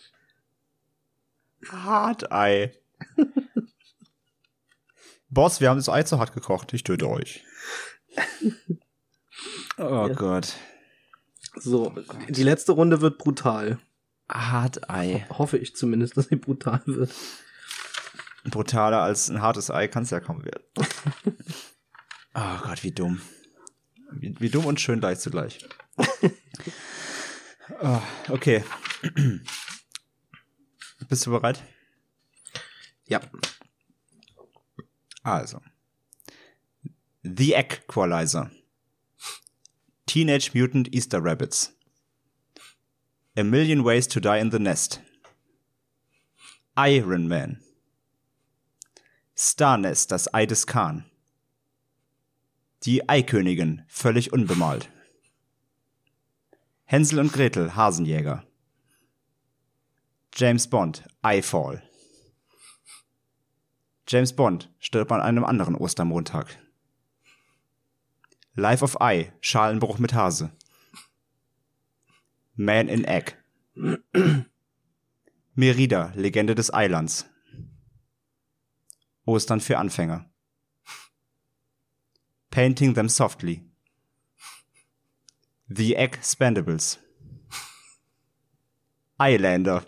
Hartei. 1.70 2.74
Boss, 5.30 5.62
wir 5.62 5.70
haben 5.70 5.78
das 5.78 5.90
Ei 5.90 6.04
zu 6.04 6.20
hart 6.20 6.34
gekocht. 6.34 6.74
Ich 6.74 6.84
töte 6.84 7.08
euch. 7.10 7.44
Oh 9.78 10.06
Ja. 10.08 10.14
Gott. 10.14 10.54
So, 11.56 11.94
die 12.30 12.44
letzte 12.44 12.72
Runde 12.72 13.02
wird 13.02 13.18
brutal. 13.18 13.80
Hartei. 14.30 15.26
Hoffe 15.30 15.58
ich 15.58 15.76
zumindest, 15.76 16.16
dass 16.18 16.28
sie 16.28 16.38
brutal 16.38 16.82
wird. 16.86 17.14
Brutaler 18.46 19.02
als 19.02 19.30
ein 19.30 19.42
hartes 19.42 19.70
Ei 19.70 19.88
kann 19.88 20.04
es 20.04 20.10
ja 20.10 20.20
kaum 20.20 20.44
werden. 20.46 20.64
Oh 22.34 22.58
Gott, 22.64 22.82
wie 22.84 22.94
dumm. 22.94 23.22
Wie, 24.14 24.34
wie 24.40 24.50
dumm 24.50 24.66
und 24.66 24.80
schön 24.80 25.02
gleich 25.02 25.20
zugleich. 25.20 25.68
oh, 27.82 28.02
okay. 28.30 28.64
Bist 31.10 31.26
du 31.26 31.32
bereit? 31.32 31.62
Ja. 33.06 33.20
Also. 35.24 35.60
The 37.24 37.54
Equalizer. 37.54 38.50
Teenage 40.12 40.54
Mutant 40.54 40.94
Easter 40.94 41.22
Rabbits. 41.22 41.72
A 43.38 43.46
Million 43.46 43.86
Ways 43.86 44.08
to 44.08 44.20
Die 44.20 44.40
in 44.40 44.52
the 44.52 44.60
Nest. 44.60 45.00
Iron 46.76 47.30
Man. 47.30 47.62
Starnest, 49.38 50.12
das 50.12 50.28
Ei 50.34 50.46
des 50.46 50.68
Khan. 50.68 51.06
Die 52.84 53.08
Eikönigin, 53.08 53.86
völlig 53.88 54.34
unbemalt. 54.34 54.90
Hänsel 56.84 57.18
und 57.20 57.32
Gretel, 57.32 57.78
Hasenjäger. 57.78 58.44
James 60.36 60.68
Bond, 60.68 61.06
Eyefall. 61.24 61.82
James 64.10 64.34
Bond 64.34 64.70
stirbt 64.80 65.14
an 65.14 65.22
einem 65.22 65.46
anderen 65.46 65.76
Ostermontag. 65.76 66.58
Life 68.56 68.84
of 68.84 68.98
Eye, 69.00 69.32
Schalenbruch 69.40 69.98
mit 69.98 70.14
Hase. 70.14 70.52
Man 72.56 72.90
in 72.90 73.06
Egg. 73.06 73.38
Merida, 75.56 76.12
Legende 76.16 76.54
des 76.54 76.74
Eilands. 76.74 77.26
Ostern 79.26 79.62
für 79.62 79.78
Anfänger. 79.78 80.30
Painting 82.50 82.94
them 82.94 83.08
softly. 83.08 83.64
The 85.70 85.96
Egg 85.96 86.20
Spandables. 86.22 87.00
Eilander. 89.18 89.86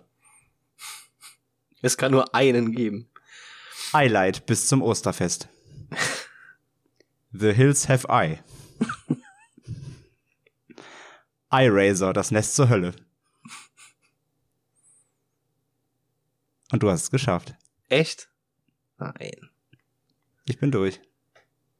Es 1.81 1.97
kann 1.97 2.11
nur 2.11 2.33
einen 2.33 2.71
geben. 2.71 3.09
Eyelight 3.93 4.45
bis 4.45 4.67
zum 4.67 4.81
Osterfest. 4.81 5.49
The 7.33 7.51
Hills 7.51 7.89
Have 7.89 8.07
Eye. 8.09 8.41
Eyeraiser, 11.51 12.13
das 12.13 12.31
Nest 12.31 12.55
zur 12.55 12.69
Hölle. 12.69 12.93
Und 16.71 16.81
du 16.81 16.89
hast 16.89 17.03
es 17.03 17.11
geschafft. 17.11 17.53
Echt? 17.89 18.29
Nein. 18.97 19.49
Ich 20.45 20.59
bin 20.59 20.71
durch. 20.71 20.99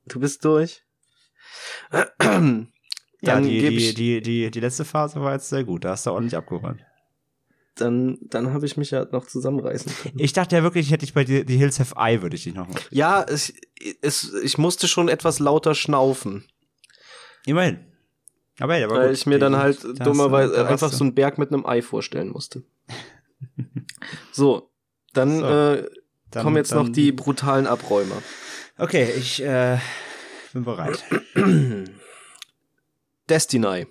Du 0.06 0.20
bist 0.20 0.46
durch? 0.46 0.84
Dann 2.18 2.72
Ja, 3.22 3.40
die, 3.42 3.60
die, 3.60 3.68
ich, 3.78 3.94
die, 3.96 4.22
die, 4.22 4.52
die 4.52 4.60
letzte 4.60 4.86
Phase 4.86 5.20
war 5.22 5.34
jetzt 5.34 5.50
sehr 5.50 5.64
gut. 5.64 5.86
Da 5.86 5.92
hast 5.92 6.06
du 6.06 6.12
ordentlich 6.12 6.36
abgeräumt. 6.36 6.82
dann, 7.76 8.18
dann 8.22 8.54
habe 8.54 8.66
ich 8.66 8.78
mich 8.78 8.92
ja 8.92 9.06
noch 9.12 9.26
zusammenreißen 9.26 9.92
können. 9.96 10.20
Ich 10.20 10.34
dachte 10.34 10.56
ja 10.56 10.62
wirklich, 10.64 10.86
ich 10.86 10.92
hätte 10.92 11.06
dich 11.06 11.14
bei 11.14 11.24
die, 11.24 11.44
die 11.46 11.58
Hills 11.58 11.80
Have 11.80 11.96
Eye, 11.98 12.22
würde 12.22 12.36
ich 12.36 12.44
dich 12.44 12.54
nochmal. 12.54 12.80
Ja, 12.92 13.24
es, 13.24 13.54
es, 14.02 14.32
ich 14.44 14.58
musste 14.60 14.88
schon 14.88 15.10
etwas 15.10 15.40
lauter 15.40 15.74
schnaufen, 15.74 16.46
Immerhin. 17.46 17.80
Aber 18.60 18.78
ja, 18.78 18.86
aber 18.86 18.98
weil 18.98 19.08
gut. 19.10 19.18
ich 19.18 19.26
mir 19.26 19.40
dann 19.40 19.58
halt 19.58 19.84
dummerweise 20.06 20.54
da 20.54 20.68
einfach 20.68 20.92
so 20.92 21.04
einen 21.04 21.16
Berg 21.16 21.38
mit 21.38 21.52
einem 21.52 21.66
Ei 21.66 21.82
vorstellen 21.82 22.30
musste. 22.30 22.64
so, 24.32 24.70
dann 25.14 25.40
So, 25.40 25.46
äh, 25.46 25.90
Dann- 26.32 26.44
kommen 26.44 26.58
jetzt 26.58 26.74
noch 26.74 26.84
dann- 26.84 26.94
die 26.94 27.12
brutalen 27.12 27.68
Abräumer. 27.68 28.22
Okay, 28.78 29.12
ich 29.18 29.42
äh, 29.44 29.78
bin 30.54 30.64
bereit. 30.64 31.04
Destiny. 33.30 33.88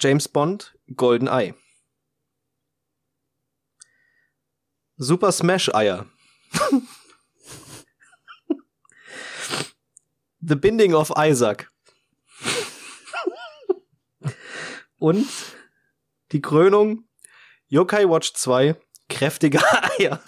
James 0.00 0.28
Bond, 0.28 0.74
Golden 0.96 1.28
Eye. 1.28 1.54
Super 4.96 5.32
Smash 5.32 5.68
Eier. 5.74 6.06
The 10.40 10.54
Binding 10.56 10.94
of 10.94 11.12
Isaac. 11.16 11.70
Und 14.98 15.26
die 16.32 16.40
Krönung 16.40 17.04
Yokai 17.68 18.08
Watch 18.08 18.32
2 18.34 18.76
kräftiger 19.08 19.62
Eier. 19.98 20.20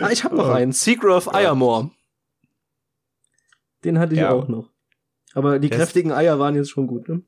ah, 0.00 0.10
ich 0.10 0.24
hab 0.24 0.32
noch 0.32 0.48
oh. 0.48 0.52
einen. 0.52 0.72
Secret 0.72 1.12
of 1.12 1.34
Eiermore. 1.34 1.90
Den 3.84 3.98
hatte 3.98 4.14
ich 4.14 4.20
ja. 4.20 4.30
auch 4.30 4.48
noch. 4.48 4.70
Aber 5.34 5.58
die 5.58 5.68
das 5.68 5.78
kräftigen 5.78 6.12
Eier 6.12 6.38
waren 6.38 6.54
jetzt 6.54 6.70
schon 6.70 6.86
gut, 6.86 7.08
ne? 7.08 7.22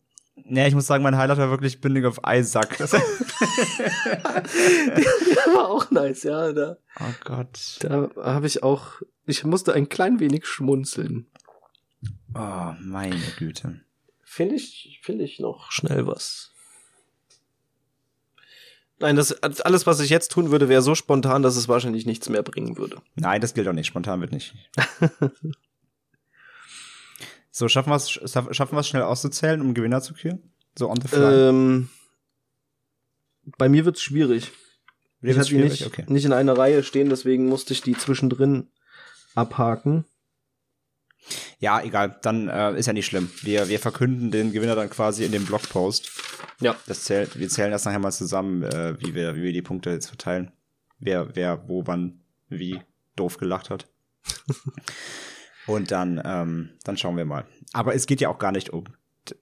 Ja, 0.46 0.66
ich 0.66 0.74
muss 0.74 0.86
sagen, 0.86 1.02
mein 1.02 1.16
Highlight 1.16 1.38
war 1.38 1.48
wirklich 1.50 1.80
Binding 1.80 2.04
of 2.04 2.20
Isaac. 2.26 2.76
Das, 2.76 2.90
Der 2.90 3.00
war 5.54 5.70
auch 5.70 5.90
nice, 5.90 6.22
ja. 6.24 6.52
Da, 6.52 6.76
oh 7.00 7.14
Gott. 7.24 7.78
da 7.80 8.10
habe 8.16 8.46
ich 8.46 8.62
auch, 8.62 9.00
ich 9.24 9.44
musste 9.44 9.72
ein 9.72 9.88
klein 9.88 10.20
wenig 10.20 10.44
schmunzeln. 10.46 11.26
Oh, 12.34 12.72
meine 12.80 13.22
Güte. 13.38 13.80
Finde 14.22 14.56
ich, 14.56 15.00
finde 15.02 15.24
ich 15.24 15.38
noch 15.38 15.72
schnell 15.72 16.06
was. 16.06 16.50
Nein, 18.98 19.16
das 19.16 19.32
alles, 19.42 19.86
was 19.86 20.00
ich 20.00 20.10
jetzt 20.10 20.30
tun 20.30 20.50
würde, 20.50 20.68
wäre 20.68 20.82
so 20.82 20.94
spontan, 20.94 21.42
dass 21.42 21.56
es 21.56 21.68
wahrscheinlich 21.68 22.06
nichts 22.06 22.28
mehr 22.28 22.42
bringen 22.42 22.76
würde. 22.76 23.00
Nein, 23.14 23.40
das 23.40 23.54
gilt 23.54 23.66
auch 23.68 23.72
nicht. 23.72 23.86
Spontan 23.86 24.20
wird 24.20 24.32
nicht. 24.32 24.54
so, 27.56 27.68
schaffen 27.68 27.90
wir 27.90 27.94
es 27.96 28.10
schaffen 28.10 28.76
wir's 28.76 28.88
schnell 28.88 29.02
auszuzählen, 29.02 29.60
um 29.60 29.74
Gewinner 29.74 30.02
zu 30.02 30.12
küren? 30.12 30.42
So 30.76 30.90
on 30.90 31.00
the 31.00 31.06
fly. 31.06 31.48
Ähm, 31.50 31.88
bei 33.58 33.68
mir 33.68 33.84
wird's 33.84 34.02
schwierig. 34.02 34.50
Dir 35.22 35.30
ich 35.30 35.38
hatte 35.38 35.50
die 35.50 35.58
nicht, 35.58 35.86
Okay. 35.86 36.04
nicht 36.08 36.24
in 36.24 36.32
einer 36.32 36.58
Reihe 36.58 36.82
stehen, 36.82 37.10
deswegen 37.10 37.46
musste 37.46 37.72
ich 37.72 37.80
die 37.80 37.96
zwischendrin 37.96 38.72
abhaken. 39.36 40.04
Ja, 41.60 41.80
egal. 41.80 42.18
Dann 42.22 42.48
äh, 42.48 42.76
ist 42.76 42.86
ja 42.86 42.92
nicht 42.92 43.06
schlimm. 43.06 43.30
Wir, 43.42 43.68
wir 43.68 43.78
verkünden 43.78 44.32
den 44.32 44.50
Gewinner 44.50 44.74
dann 44.74 44.90
quasi 44.90 45.24
in 45.24 45.30
dem 45.30 45.46
Blogpost. 45.46 46.10
Ja. 46.58 46.74
Das 46.88 47.04
zählt, 47.04 47.38
wir 47.38 47.48
zählen 47.48 47.70
das 47.70 47.84
nachher 47.84 48.00
mal 48.00 48.10
zusammen, 48.10 48.64
äh, 48.64 49.00
wie, 49.00 49.14
wir, 49.14 49.36
wie 49.36 49.44
wir 49.44 49.52
die 49.52 49.62
Punkte 49.62 49.90
jetzt 49.90 50.08
verteilen. 50.08 50.50
Wer, 50.98 51.36
wer, 51.36 51.68
wo, 51.68 51.86
wann, 51.86 52.24
wie 52.48 52.82
doof 53.14 53.36
gelacht 53.36 53.70
hat. 53.70 53.86
Und 55.66 55.90
dann, 55.90 56.20
ähm, 56.24 56.70
dann 56.84 56.96
schauen 56.96 57.16
wir 57.16 57.24
mal. 57.24 57.46
Aber 57.72 57.94
es 57.94 58.06
geht 58.06 58.20
ja 58.20 58.28
auch 58.28 58.38
gar 58.38 58.52
nicht 58.52 58.70
um, 58.70 58.84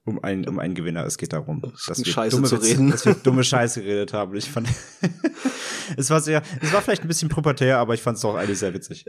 um, 0.05 0.23
einen, 0.23 0.47
um 0.47 0.59
einen 0.59 0.75
Gewinner. 0.75 1.05
Es 1.05 1.17
geht 1.17 1.33
darum, 1.33 1.61
dass 1.87 1.97
wir, 2.05 2.11
Scheiße 2.11 2.35
dumme 2.37 2.47
zu 2.47 2.55
reden. 2.55 2.91
dass 2.91 3.05
wir 3.05 3.13
dumme 3.15 3.43
Scheiße 3.43 3.81
geredet 3.83 4.13
haben. 4.13 4.35
Ich 4.35 4.49
fand, 4.49 4.67
es 5.97 6.09
war 6.09 6.21
sehr, 6.21 6.41
es 6.61 6.71
war 6.73 6.81
vielleicht 6.81 7.03
ein 7.03 7.07
bisschen 7.07 7.29
pubertär, 7.29 7.77
aber 7.79 7.93
ich 7.93 8.01
fand 8.01 8.15
es 8.15 8.21
doch 8.21 8.35
eigentlich 8.35 8.59
sehr 8.59 8.73
witzig. 8.73 9.05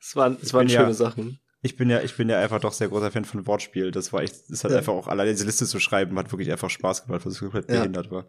Es 0.00 0.16
waren, 0.16 0.36
es 0.40 0.52
waren 0.54 0.68
schöne 0.68 0.84
ja- 0.84 0.92
Sachen. 0.92 1.38
Ich 1.64 1.76
bin 1.76 1.88
ja, 1.88 2.00
ich 2.00 2.16
bin 2.16 2.28
ja 2.28 2.40
einfach 2.40 2.58
doch 2.60 2.72
sehr 2.72 2.88
großer 2.88 3.12
Fan 3.12 3.24
von 3.24 3.46
Wortspiel. 3.46 3.92
Das 3.92 4.12
war 4.12 4.22
echt, 4.22 4.34
das 4.48 4.64
hat 4.64 4.72
Ja. 4.72 4.78
einfach 4.78 4.92
auch 4.94 5.06
alleine 5.06 5.30
diese 5.30 5.44
Liste 5.44 5.64
zu 5.64 5.78
schreiben, 5.78 6.18
hat 6.18 6.32
wirklich 6.32 6.50
einfach 6.50 6.70
Spaß 6.70 7.06
gemacht, 7.06 7.24
was 7.24 7.38
komplett 7.38 7.68
Ja. 7.70 7.76
behindert 7.78 8.10
war. 8.10 8.26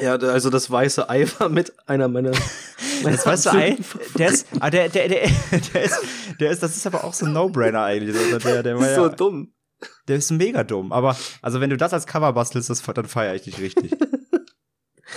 Ja, 0.00 0.14
also 0.16 0.50
das 0.50 0.70
weiße 0.70 1.08
Ei 1.08 1.26
war 1.38 1.48
mit 1.48 1.72
einer 1.88 2.08
meiner. 2.08 2.32
meiner 3.02 3.16
Das 3.16 3.26
weißt 3.26 3.46
du, 3.46 3.50
Ei, 3.50 3.76
der 4.18 4.28
ist, 4.30 4.46
ah, 4.60 4.70
der, 4.70 4.88
der, 4.88 5.08
der, 5.08 5.28
der 5.74 5.82
ist, 5.84 5.98
der 6.40 6.50
ist, 6.50 6.62
das 6.62 6.76
ist 6.76 6.86
aber 6.86 7.04
auch 7.04 7.14
so 7.14 7.26
ein 7.26 7.32
No-Brainer 7.32 7.82
eigentlich. 7.84 8.16
Also 8.16 8.38
Der, 8.38 8.62
der, 8.62 8.78
war 8.78 8.94
so 8.94 9.02
ja, 9.06 9.08
dumm. 9.10 9.52
der 10.08 10.16
ist 10.16 10.30
mega 10.32 10.64
dumm. 10.64 10.92
Aber, 10.92 11.16
also 11.42 11.60
wenn 11.60 11.70
du 11.70 11.76
das 11.76 11.92
als 11.92 12.06
Cover 12.06 12.32
bastelst, 12.32 12.70
das, 12.70 12.82
dann 12.82 13.06
feiere 13.06 13.34
ich 13.34 13.42
dich 13.42 13.58
richtig. 13.60 13.92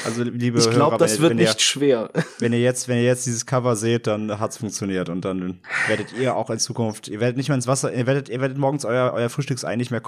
Also, 0.05 0.21
liebe 0.21 0.59
Ich 0.59 0.69
glaube, 0.69 0.91
Hörer, 0.91 0.97
das 0.99 1.13
wenn, 1.15 1.21
wird 1.23 1.35
nicht 1.35 1.55
Ihr, 1.55 1.59
schwer. 1.59 2.09
wenn 2.39 2.53
ihr 2.53 2.59
jetzt, 2.59 2.87
wenn 2.87 2.97
ihr 2.97 3.03
jetzt 3.03 3.25
dieses 3.25 3.45
Cover 3.47 3.75
seht, 3.75 4.05
dann 4.05 4.39
hat's 4.39 4.57
funktioniert 4.57 5.09
und 5.09 5.25
dann 5.25 5.59
werdet 5.87 6.13
ihr 6.13 6.35
auch 6.35 6.49
in 6.51 6.59
Zukunft, 6.59 7.07
ihr 7.07 7.19
werdet 7.19 7.35
nicht 7.35 7.47
mehr 7.49 7.55
ins 7.55 7.65
Wasser, 7.67 7.91
ihr 7.91 8.05
werdet, 8.05 8.29
ihr 8.29 8.39
werdet 8.39 8.57
morgens 8.59 8.85
euer, 8.85 9.13
euer 9.13 9.29
Frühstücksei 9.29 9.75
nicht 9.75 9.89
mehr, 9.89 10.01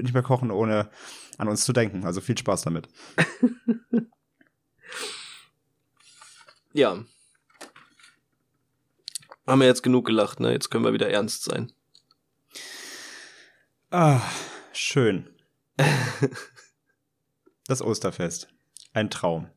nicht 0.00 0.14
mehr 0.14 0.22
kochen, 0.22 0.50
ohne 0.50 0.88
an 1.38 1.48
uns 1.48 1.64
zu 1.64 1.72
denken. 1.72 2.04
Also 2.04 2.20
viel 2.20 2.38
Spaß 2.38 2.62
damit. 2.62 2.88
Ja. 6.74 7.04
Haben 9.46 9.60
wir 9.60 9.68
jetzt 9.68 9.84
genug 9.84 10.06
gelacht, 10.06 10.40
ne? 10.40 10.50
Jetzt 10.50 10.70
können 10.70 10.84
wir 10.84 10.92
wieder 10.92 11.08
ernst 11.08 11.44
sein. 11.44 11.72
Ah, 13.90 14.20
schön. 14.72 15.30
Das 17.66 17.80
Osterfest. 17.80 18.48
Ein 18.92 19.08
Traum. 19.08 19.48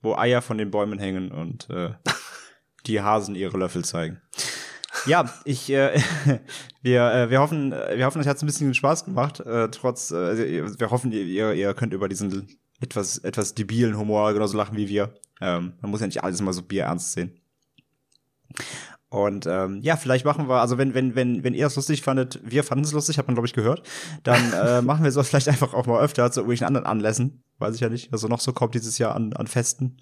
Wo 0.00 0.14
Eier 0.14 0.40
von 0.40 0.56
den 0.56 0.70
Bäumen 0.70 0.98
hängen 0.98 1.30
und 1.30 1.68
äh, 1.68 1.92
die 2.86 3.02
Hasen 3.02 3.34
ihre 3.34 3.58
Löffel 3.58 3.84
zeigen. 3.84 4.22
Ja, 5.08 5.32
ich, 5.44 5.70
äh, 5.70 6.00
wir, 6.82 7.12
äh, 7.12 7.30
wir 7.30 7.40
hoffen, 7.40 7.72
wir 7.72 8.06
hoffen, 8.06 8.20
euch 8.20 8.28
hat's 8.28 8.42
ein 8.42 8.46
bisschen 8.46 8.72
Spaß 8.74 9.04
gemacht. 9.04 9.40
Äh, 9.40 9.70
trotz, 9.70 10.10
äh, 10.10 10.16
also, 10.16 10.42
wir 10.44 10.90
hoffen, 10.90 11.12
ihr, 11.12 11.52
ihr 11.52 11.74
könnt 11.74 11.92
über 11.92 12.08
diesen 12.08 12.58
etwas, 12.80 13.18
etwas 13.18 13.54
debilen 13.54 13.96
Humor 13.98 14.32
genauso 14.32 14.56
lachen 14.56 14.76
wie 14.76 14.88
wir. 14.88 15.14
Ähm, 15.40 15.74
man 15.80 15.90
muss 15.90 16.00
ja 16.00 16.06
nicht 16.06 16.22
alles 16.22 16.40
immer 16.40 16.52
so 16.52 16.62
bierernst 16.62 17.12
sehen. 17.12 17.40
Und 19.10 19.46
ähm, 19.46 19.80
ja, 19.80 19.96
vielleicht 19.96 20.26
machen 20.26 20.48
wir, 20.48 20.60
also 20.60 20.76
wenn, 20.76 20.92
wenn, 20.92 21.14
wenn, 21.14 21.42
wenn 21.42 21.54
ihr 21.54 21.66
es 21.66 21.76
lustig 21.76 22.02
fandet, 22.02 22.40
wir 22.44 22.62
fanden 22.62 22.84
es 22.84 22.92
lustig, 22.92 23.16
hat 23.16 23.26
man, 23.26 23.34
glaube 23.34 23.46
ich, 23.46 23.54
gehört, 23.54 23.82
dann 24.22 24.52
äh, 24.52 24.82
machen 24.82 25.02
wir 25.02 25.10
sowas 25.10 25.28
vielleicht 25.28 25.48
einfach 25.48 25.72
auch 25.72 25.86
mal 25.86 26.02
öfter 26.02 26.30
zu 26.30 26.40
irgendwelchen 26.40 26.66
anderen 26.66 26.86
Anlässen. 26.86 27.42
Weiß 27.58 27.74
ich 27.74 27.80
ja 27.80 27.88
nicht, 27.88 28.12
was 28.12 28.20
so 28.20 28.28
noch 28.28 28.40
so 28.40 28.52
kommt 28.52 28.74
dieses 28.74 28.98
Jahr 28.98 29.14
an, 29.14 29.32
an 29.32 29.46
Festen. 29.46 29.96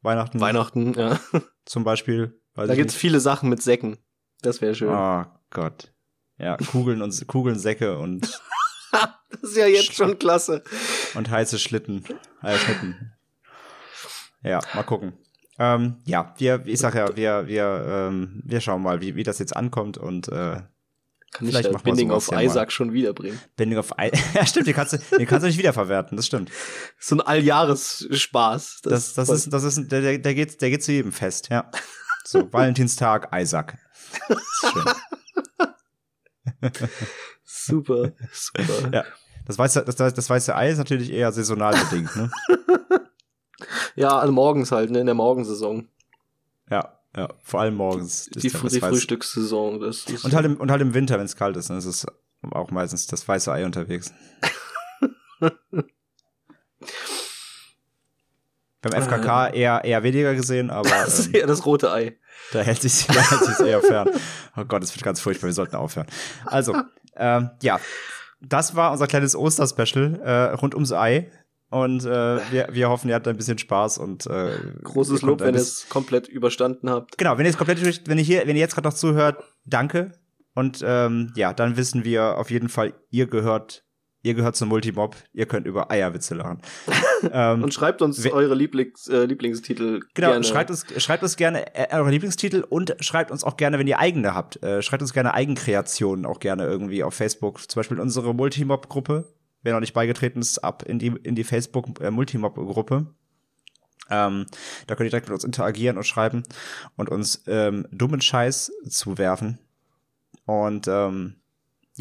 Weihnachten 0.00 0.40
Weihnachten, 0.40 0.94
ja. 0.94 1.20
zum 1.64 1.84
Beispiel. 1.84 2.40
Weiß 2.54 2.68
Da 2.68 2.74
gibt's 2.74 2.94
nicht. 2.94 3.00
viele 3.00 3.20
Sachen 3.20 3.48
mit 3.48 3.62
Säcken. 3.62 3.98
Das 4.42 4.60
wäre 4.60 4.74
schön. 4.74 4.90
Oh 4.90 5.24
Gott. 5.50 5.92
Ja, 6.38 6.56
Kugeln 6.56 7.02
und 7.02 7.26
Kugeln, 7.28 7.58
Säcke 7.58 7.98
und, 7.98 8.22
Das 8.92 9.50
ist 9.50 9.56
ja 9.56 9.66
jetzt 9.66 9.94
schon 9.94 10.18
klasse. 10.18 10.62
und 11.14 11.30
heiße 11.30 11.58
Schlitten. 11.58 12.04
Äh, 12.42 12.58
Schlitten. 12.58 13.12
Ja, 14.42 14.60
mal 14.74 14.82
gucken. 14.82 15.14
Ähm, 15.58 15.96
ja, 16.04 16.34
wir, 16.38 16.62
ich 16.66 16.80
sag 16.80 16.94
ja, 16.94 17.16
wir, 17.16 17.46
wir, 17.46 17.84
ähm, 17.88 18.42
wir 18.44 18.60
schauen 18.60 18.82
mal, 18.82 19.00
wie, 19.00 19.14
wie 19.14 19.22
das 19.22 19.38
jetzt 19.38 19.56
ankommt 19.56 19.96
und 19.98 20.28
äh, 20.28 20.32
Kann 20.32 20.66
ich 21.40 21.48
Vielleicht 21.48 21.70
wir 21.70 21.78
Binding 21.78 22.10
auf 22.10 22.28
ja 22.28 22.36
mal. 22.36 22.44
Isaac 22.44 22.72
schon 22.72 22.92
wiederbringen. 22.92 23.40
Bending 23.56 23.78
of 23.78 23.92
I 24.00 24.10
ja, 24.34 24.44
stimmt, 24.44 24.66
den 24.66 24.74
kannst 24.74 24.94
du, 24.94 24.98
den 25.16 25.26
kannst 25.26 25.44
du 25.44 25.46
nicht 25.48 25.58
wiederverwerten, 25.58 26.16
das 26.16 26.26
stimmt. 26.26 26.50
So 26.98 27.16
ein 27.16 27.20
Alljahresspaß. 27.20 28.80
Das, 28.82 29.14
das 29.14 29.28
ist, 29.28 29.52
das 29.52 29.62
ist, 29.64 29.90
der, 29.92 30.00
der, 30.00 30.18
der 30.18 30.34
geht, 30.34 30.60
der 30.60 30.70
geht 30.70 30.82
zu 30.82 30.92
jedem 30.92 31.12
Fest, 31.12 31.48
ja. 31.50 31.70
So, 32.24 32.52
Valentinstag, 32.52 33.28
Isaac. 33.34 33.78
Super, 37.44 38.12
super. 38.32 38.90
Ja. 38.92 39.04
Das 39.46 39.58
weiße, 39.58 39.84
das, 39.84 39.96
das 39.96 40.30
weiße 40.30 40.54
Ei 40.54 40.70
ist 40.70 40.78
natürlich 40.78 41.10
eher 41.12 41.32
saisonal 41.32 41.74
bedingt, 41.74 42.14
ne? 42.16 42.30
Ja, 43.94 44.18
also 44.18 44.32
morgens 44.32 44.72
halt, 44.72 44.90
ne, 44.90 45.00
in 45.00 45.06
der 45.06 45.14
Morgensaison. 45.14 45.86
Ja, 46.70 46.98
ja, 47.14 47.28
vor 47.42 47.60
allem 47.60 47.74
morgens. 47.74 48.26
ist 48.28 48.36
Die, 48.42 48.48
die 48.48 48.56
Weiß- 48.56 48.80
Frühstückssaison. 48.88 49.80
Das 49.80 50.04
ist 50.04 50.24
Und 50.24 50.34
halt, 50.34 50.46
im, 50.46 50.56
und 50.56 50.70
halt 50.70 50.80
im 50.80 50.94
Winter, 50.94 51.18
wenn 51.18 51.26
es 51.26 51.36
kalt 51.36 51.56
ist, 51.56 51.68
dann 51.70 51.76
ist 51.78 51.84
es 51.84 52.06
auch 52.50 52.70
meistens 52.70 53.06
das 53.06 53.26
weiße 53.28 53.52
Ei 53.52 53.64
unterwegs. 53.66 54.12
Beim 58.82 59.00
FKK 59.00 59.48
eher, 59.48 59.84
eher 59.84 60.02
weniger 60.02 60.34
gesehen, 60.34 60.70
aber 60.70 60.90
das 60.90 61.20
ist 61.20 61.26
ähm, 61.28 61.34
eher 61.36 61.46
das 61.46 61.64
rote 61.64 61.92
Ei. 61.92 62.16
da 62.52 62.60
hält 62.60 62.82
sich 62.82 63.06
da 63.06 63.20
hält 63.20 63.44
sich's 63.44 63.60
eher 63.60 63.80
fern. 63.80 64.10
Oh 64.56 64.64
Gott, 64.64 64.82
das 64.82 64.94
wird 64.94 65.04
ganz 65.04 65.20
furchtbar, 65.20 65.46
wir 65.46 65.54
sollten 65.54 65.76
aufhören. 65.76 66.06
Also, 66.44 66.74
ähm, 67.16 67.50
ja, 67.62 67.80
das 68.40 68.74
war 68.74 68.92
unser 68.92 69.06
kleines 69.06 69.36
Osterspecial 69.36 70.20
äh, 70.22 70.54
rund 70.54 70.74
ums 70.74 70.92
Ei. 70.92 71.30
Und 71.70 72.04
äh, 72.04 72.38
wir, 72.50 72.68
wir 72.70 72.90
hoffen, 72.90 73.08
ihr 73.08 73.14
habt 73.14 73.26
ein 73.26 73.36
bisschen 73.36 73.56
Spaß 73.56 73.96
und 73.96 74.26
äh, 74.26 74.58
Großes 74.82 75.22
Lob, 75.22 75.40
wenn 75.40 75.54
ihr 75.54 75.60
es 75.60 75.88
komplett 75.88 76.28
überstanden 76.28 76.90
habt. 76.90 77.16
Genau, 77.16 77.38
wenn 77.38 77.46
ihr 77.46 77.50
es 77.50 77.56
komplett 77.56 77.82
durch, 77.82 78.02
wenn 78.04 78.18
ihr 78.18 78.24
hier, 78.24 78.46
wenn 78.46 78.56
ihr 78.56 78.60
jetzt 78.60 78.74
gerade 78.74 78.88
noch 78.88 78.94
zuhört, 78.94 79.42
danke. 79.64 80.12
Und 80.54 80.84
ähm, 80.86 81.32
ja, 81.34 81.54
dann 81.54 81.78
wissen 81.78 82.04
wir 82.04 82.36
auf 82.36 82.50
jeden 82.50 82.68
Fall, 82.68 82.92
ihr 83.08 83.26
gehört, 83.26 83.84
ihr 84.22 84.34
gehört 84.34 84.56
zum 84.56 84.68
Multimob, 84.68 85.16
ihr 85.32 85.46
könnt 85.46 85.66
über 85.66 85.90
Eierwitze 85.90 86.34
lachen. 86.34 86.60
ähm, 87.32 87.62
Und 87.62 87.74
schreibt 87.74 88.02
uns 88.02 88.24
eure 88.26 88.54
Lieblings, 88.54 89.08
äh, 89.08 89.24
Lieblingstitel 89.24 90.00
genau, 90.14 90.30
gerne. 90.30 90.44
schreibt 90.44 90.70
uns, 90.70 90.84
schreibt 90.96 91.22
uns 91.22 91.36
gerne 91.36 91.74
äh, 91.74 91.94
eure 91.94 92.10
Lieblingstitel 92.10 92.64
und 92.68 92.96
schreibt 93.00 93.30
uns 93.30 93.44
auch 93.44 93.56
gerne, 93.56 93.78
wenn 93.78 93.86
ihr 93.86 93.98
eigene 93.98 94.34
habt, 94.34 94.62
äh, 94.62 94.82
schreibt 94.82 95.02
uns 95.02 95.12
gerne 95.12 95.34
Eigenkreationen 95.34 96.24
auch 96.26 96.40
gerne 96.40 96.64
irgendwie 96.64 97.02
auf 97.02 97.14
Facebook. 97.14 97.68
Zum 97.68 97.80
Beispiel 97.80 98.00
unsere 98.00 98.34
Multimob-Gruppe. 98.34 99.32
Wer 99.64 99.74
noch 99.74 99.80
nicht 99.80 99.94
beigetreten 99.94 100.40
ist, 100.40 100.58
ab 100.58 100.82
in 100.86 100.98
die, 100.98 101.14
in 101.22 101.34
die 101.34 101.44
Facebook-Multimob-Gruppe. 101.44 103.06
Ähm, 104.10 104.46
da 104.86 104.94
könnt 104.94 105.06
ihr 105.06 105.10
direkt 105.10 105.28
mit 105.28 105.34
uns 105.34 105.44
interagieren 105.44 105.96
und 105.96 106.04
schreiben 106.04 106.42
und 106.96 107.08
uns 107.08 107.44
ähm, 107.46 107.86
dummen 107.92 108.20
Scheiß 108.20 108.72
zuwerfen. 108.88 109.58
Und 110.44 110.88
ähm, 110.88 111.36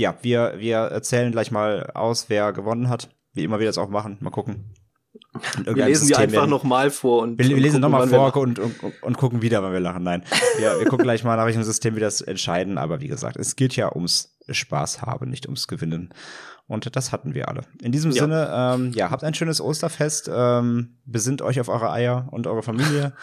ja, 0.02 0.16
wir, 0.22 0.56
wir 0.58 0.78
erzählen 0.78 1.32
gleich 1.32 1.52
mal 1.52 1.92
aus, 1.94 2.26
wer 2.30 2.52
gewonnen 2.52 2.90
hat. 2.90 3.10
Wie 3.34 3.44
immer 3.44 3.60
wir 3.60 3.68
das 3.68 3.78
auch 3.78 3.90
machen. 3.90 4.18
Mal 4.20 4.32
gucken. 4.32 4.74
Wir 5.64 5.86
lesen 5.86 6.08
die 6.08 6.16
einfach 6.16 6.48
nochmal 6.48 6.90
vor 6.90 7.22
und 7.22 7.38
wir, 7.38 7.48
wir 7.48 7.58
lesen 7.58 7.80
nochmal 7.80 8.08
vor 8.08 8.36
und, 8.36 8.60
und, 8.60 8.84
und, 8.84 9.04
und, 9.04 9.18
gucken 9.18 9.42
wieder, 9.42 9.64
wann 9.64 9.72
wir 9.72 9.80
lachen. 9.80 10.04
Nein, 10.04 10.24
wir, 10.58 10.80
wir 10.80 10.86
gucken 10.88 11.04
gleich 11.04 11.24
mal 11.24 11.38
nach 11.38 11.46
welchem 11.46 11.64
System 11.64 11.96
wir 11.96 12.02
das 12.02 12.20
entscheiden. 12.20 12.78
Aber 12.78 13.00
wie 13.00 13.08
gesagt, 13.08 13.38
es 13.38 13.56
geht 13.56 13.76
ja 13.78 13.94
ums 13.94 14.38
Spaß 14.50 15.02
haben, 15.04 15.30
nicht 15.30 15.46
ums 15.46 15.68
Gewinnen. 15.68 16.14
Und 16.68 16.96
das 16.96 17.12
hatten 17.12 17.34
wir 17.34 17.48
alle. 17.48 17.62
In 17.82 17.92
diesem 17.92 18.12
ja. 18.12 18.24
Sinne, 18.24 18.50
ähm, 18.54 18.92
ja, 18.94 19.10
habt 19.10 19.24
ein 19.24 19.34
schönes 19.34 19.62
Osterfest, 19.62 20.30
ähm, 20.34 20.98
besinnt 21.06 21.42
euch 21.42 21.60
auf 21.60 21.70
eure 21.70 21.92
Eier 21.92 22.28
und 22.32 22.48
eure 22.48 22.64
Familie. 22.64 23.14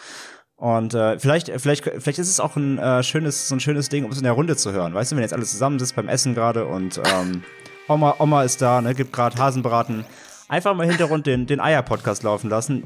Und 0.59 0.93
äh, 0.93 1.17
vielleicht, 1.17 1.49
vielleicht, 1.57 1.85
vielleicht 1.85 2.19
ist 2.19 2.29
es 2.29 2.39
auch 2.41 2.57
ein 2.57 2.77
äh, 2.77 3.01
schönes, 3.01 3.47
so 3.47 3.55
ein 3.55 3.61
schönes 3.61 3.87
Ding, 3.87 4.03
um 4.03 4.11
es 4.11 4.17
in 4.17 4.25
der 4.25 4.33
Runde 4.33 4.57
zu 4.57 4.73
hören. 4.73 4.93
Weißt 4.93 5.11
du, 5.11 5.15
wenn 5.15 5.23
jetzt 5.23 5.33
alle 5.33 5.45
zusammen 5.45 5.79
sitzt 5.79 5.95
beim 5.95 6.09
Essen 6.09 6.35
gerade 6.35 6.65
und 6.65 7.01
ähm, 7.13 7.43
Oma, 7.87 8.15
Oma 8.19 8.43
ist 8.43 8.61
da, 8.61 8.81
ne, 8.81 8.93
gibt 8.93 9.13
gerade 9.13 9.37
Hasenbraten. 9.37 10.03
Einfach 10.49 10.75
mal 10.75 10.85
Hintergrund 10.85 11.27
den, 11.27 11.45
den 11.45 11.59
Eier-Podcast 11.61 12.23
laufen 12.23 12.49
lassen. 12.49 12.83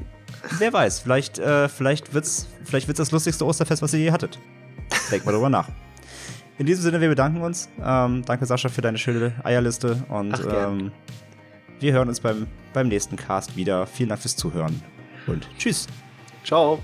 Wer 0.58 0.72
weiß, 0.72 1.00
vielleicht, 1.00 1.38
äh, 1.38 1.68
vielleicht 1.68 2.14
wird's, 2.14 2.46
vielleicht 2.64 2.86
wird's 2.86 2.98
das 2.98 3.10
lustigste 3.10 3.44
Osterfest, 3.44 3.82
was 3.82 3.92
ihr 3.94 4.00
je 4.00 4.12
hattet. 4.12 4.38
Denkt 5.10 5.26
mal 5.26 5.32
drüber 5.32 5.48
nach. 5.48 5.68
In 6.58 6.66
diesem 6.66 6.82
Sinne, 6.82 7.00
wir 7.00 7.08
bedanken 7.08 7.40
uns. 7.40 7.68
Ähm, 7.82 8.22
danke, 8.24 8.46
Sascha, 8.46 8.68
für 8.68 8.82
deine 8.82 8.98
schöne 8.98 9.32
Eierliste. 9.42 10.04
Und 10.08 10.34
Ach, 10.34 10.68
ähm, 10.68 10.92
wir 11.80 11.92
hören 11.92 12.08
uns 12.08 12.20
beim, 12.20 12.46
beim 12.72 12.88
nächsten 12.88 13.16
Cast 13.16 13.56
wieder. 13.56 13.86
Vielen 13.86 14.10
Dank 14.10 14.20
fürs 14.20 14.36
Zuhören 14.36 14.80
und 15.26 15.48
tschüss. 15.58 15.88
Ciao. 16.44 16.80